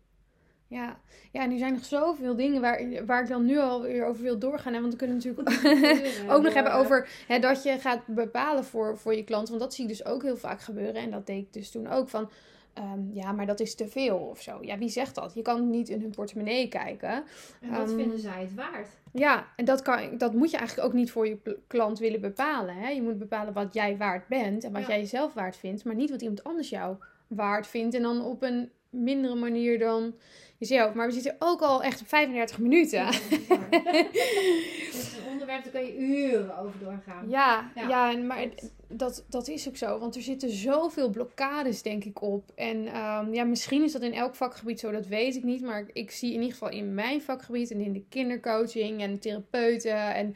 [0.71, 0.99] Ja.
[1.31, 4.73] ja, nu zijn nog zoveel dingen waar, waar ik dan nu alweer over wil doorgaan.
[4.73, 4.79] Hè?
[4.81, 5.49] Want we kunnen natuurlijk
[6.33, 9.47] ook nog hebben over hè, dat je gaat bepalen voor, voor je klant.
[9.49, 10.95] Want dat zie ik dus ook heel vaak gebeuren.
[11.01, 12.29] En dat deed ik dus toen ook van...
[12.73, 14.57] ehm, ja, maar dat is te veel of zo.
[14.61, 15.33] Ja, wie zegt dat?
[15.33, 17.23] Je kan niet in hun portemonnee kijken.
[17.61, 18.87] En wat Ehm, vinden zij het waard?
[19.13, 22.75] Ja, en dat, kan, dat moet je eigenlijk ook niet voor je klant willen bepalen.
[22.75, 22.89] Hè?
[22.89, 24.87] Je moet bepalen wat jij waard bent en wat Ja.
[24.87, 25.85] jij jezelf waard vindt.
[25.85, 26.95] Maar niet wat iemand anders jou
[27.27, 27.95] waard vindt.
[27.95, 30.13] En dan op een mindere manier dan
[30.69, 30.93] jezelf.
[30.93, 33.05] Maar we zitten ook al echt op 35 minuten.
[33.05, 33.15] Het
[34.93, 37.29] is een onderwerp, daar kan je uren over doorgaan.
[37.29, 37.87] Ja, ja.
[37.87, 38.17] Ja.
[38.17, 38.47] maar
[38.87, 39.99] dat, dat is ook zo.
[39.99, 42.51] Want er zitten zoveel blokkades, denk ik, op.
[42.55, 45.61] En ehm, ja, misschien is dat in elk vakgebied zo, dat weet ik niet.
[45.61, 50.13] Maar ik zie in ieder geval in mijn vakgebied en in de kindercoaching en therapeuten.
[50.13, 50.35] En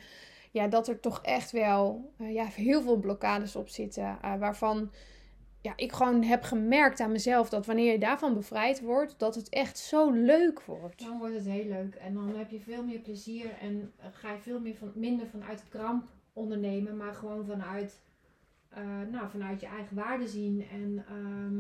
[0.52, 4.18] ja, dat er toch echt wel eh, ja, heel veel blokkades op zitten.
[4.22, 4.92] eh, waarvan
[5.66, 9.50] ja, ik gewoon heb gemerkt aan mezelf dat wanneer je daarvan bevrijd wordt, dat het
[9.50, 11.00] echt zo leuk wordt.
[11.06, 11.96] Dan wordt het heel leuk.
[11.96, 15.64] En dan heb je veel meer plezier en ga je veel meer van, minder vanuit
[15.70, 18.02] kramp ondernemen, maar gewoon vanuit,
[18.70, 21.56] eh, nou, vanuit je eigen waarde zien en, ehm,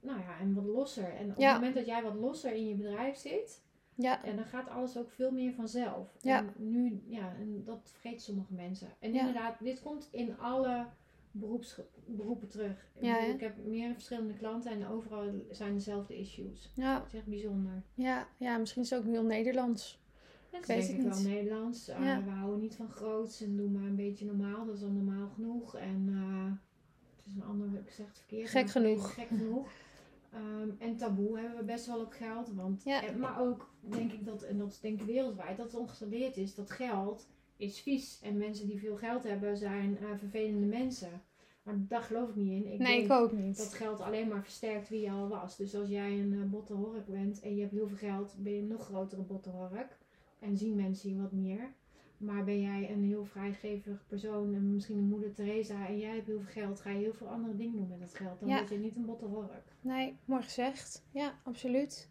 [0.00, 1.14] nou ja, en wat losser.
[1.14, 1.46] En op Ja.
[1.46, 3.60] het moment dat jij wat losser in je bedrijf zit,
[3.94, 6.16] Ja, ja, dan gaat alles ook veel meer vanzelf.
[6.20, 6.38] Ja.
[6.38, 8.88] En nu, ja, en dat vergeten sommige mensen.
[8.98, 9.18] En Ja.
[9.18, 10.86] inderdaad, dit komt in alle
[11.32, 12.90] beroeps, beroepen terug.
[12.94, 16.70] Ik, Ja, heb meer verschillende klanten en overal zijn dezelfde issues.
[16.74, 17.82] ja, Dat is echt bijzonder.
[17.94, 20.00] ja, ja, misschien is het ook heel Nederlands.
[20.50, 21.26] Dat is denk het ik wel niet.
[21.26, 21.88] Nederlands.
[21.88, 22.22] Uh, Ja.
[22.24, 24.66] We houden niet van groots en doen maar een beetje normaal.
[24.66, 25.76] Dat is al normaal genoeg.
[25.76, 26.52] En uh,
[27.16, 28.48] het is een ander, ik zeg het verkeerd.
[28.48, 29.14] Gek genoeg.
[29.14, 29.68] Gek genoeg.
[30.34, 32.52] Um, en taboe hebben we best wel op geld.
[32.54, 33.02] Want, Ja.
[33.06, 35.92] en, maar ook denk ik dat, en dat is denk ik wereldwijd, dat het ons
[35.92, 38.20] geleerd is dat geld is vies.
[38.22, 41.22] En mensen die veel geld hebben zijn uh, vervelende mensen.
[41.62, 42.72] Maar daar geloof ik niet in.
[42.72, 43.56] Ik nee, denk ik ook niet.
[43.56, 45.56] dat geld alleen maar versterkt wie je al was.
[45.56, 48.52] Dus als jij een uh, botte hork bent en je hebt heel veel geld, ben
[48.52, 49.98] je een nog grotere botte hork.
[50.38, 51.72] En zien mensen je wat meer.
[52.16, 56.26] Maar ben jij een heel vrijgevig persoon en misschien een moeder Teresa en jij hebt
[56.26, 58.40] heel veel geld, ga je heel veel andere dingen doen met dat geld.
[58.40, 58.56] Dan Ja.
[58.56, 59.74] word je niet een botte hork.
[59.80, 61.04] Nee, mooi gezegd.
[61.10, 62.10] Ja, absoluut.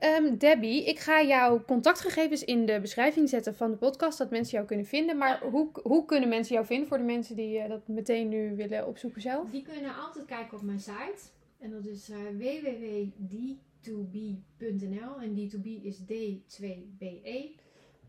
[0.00, 4.52] Ehm, Debbie, ik ga jouw contactgegevens in de beschrijving zetten van de podcast, dat mensen
[4.52, 5.16] jou kunnen vinden.
[5.16, 8.56] Maar hoe, hoe kunnen mensen jou vinden voor de mensen die eh, dat meteen nu
[8.56, 9.50] willen opzoeken zelf?
[9.50, 11.20] Die kunnen altijd kijken op mijn site.
[11.58, 13.40] En dat is uh, www.d2b.nl.
[15.20, 17.60] En D2B is D2BE.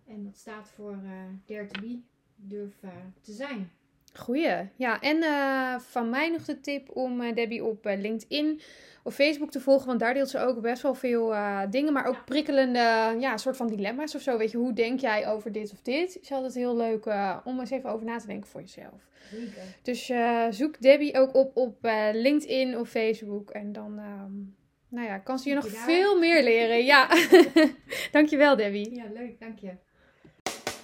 [0.08, 1.12] En dat staat voor uh,
[1.46, 2.00] Dare to Be,
[2.36, 2.80] durf
[3.22, 3.72] te zijn.
[4.14, 4.70] Goeie.
[4.76, 8.62] Ja, en uh, van mij nog de tip om uh, Debbie op uh, LinkedIn
[9.04, 9.88] of Facebook te volgen.
[9.88, 11.34] Want daar deelt ze ook best wel veel
[11.70, 11.94] dingen.
[11.94, 14.38] Maar ook prikkelende, ja, soort van dilemma's of zo.
[14.38, 16.20] Weet je, hoe denk jij over dit of dit?
[16.22, 17.06] Is altijd heel leuk
[17.44, 19.08] om eens even over na te denken voor jezelf.
[19.32, 19.62] Zeker.
[19.82, 20.12] Dus
[20.58, 21.78] zoek Debbie ook op op
[22.14, 23.50] LinkedIn of Facebook.
[23.50, 24.56] En dan, um,
[24.88, 26.86] nou ja, kan ze je nog veel meer leren.
[26.86, 27.10] Ja,
[28.12, 28.96] dankjewel Debbie.
[28.96, 29.72] Ja, leuk, dank je.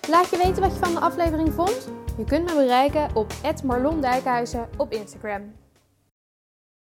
[0.10, 1.90] Laat je weten wat je van de aflevering vond.
[2.18, 3.34] Je kunt me bereiken op
[3.64, 5.54] Marlon Dijkhuizen op Instagram.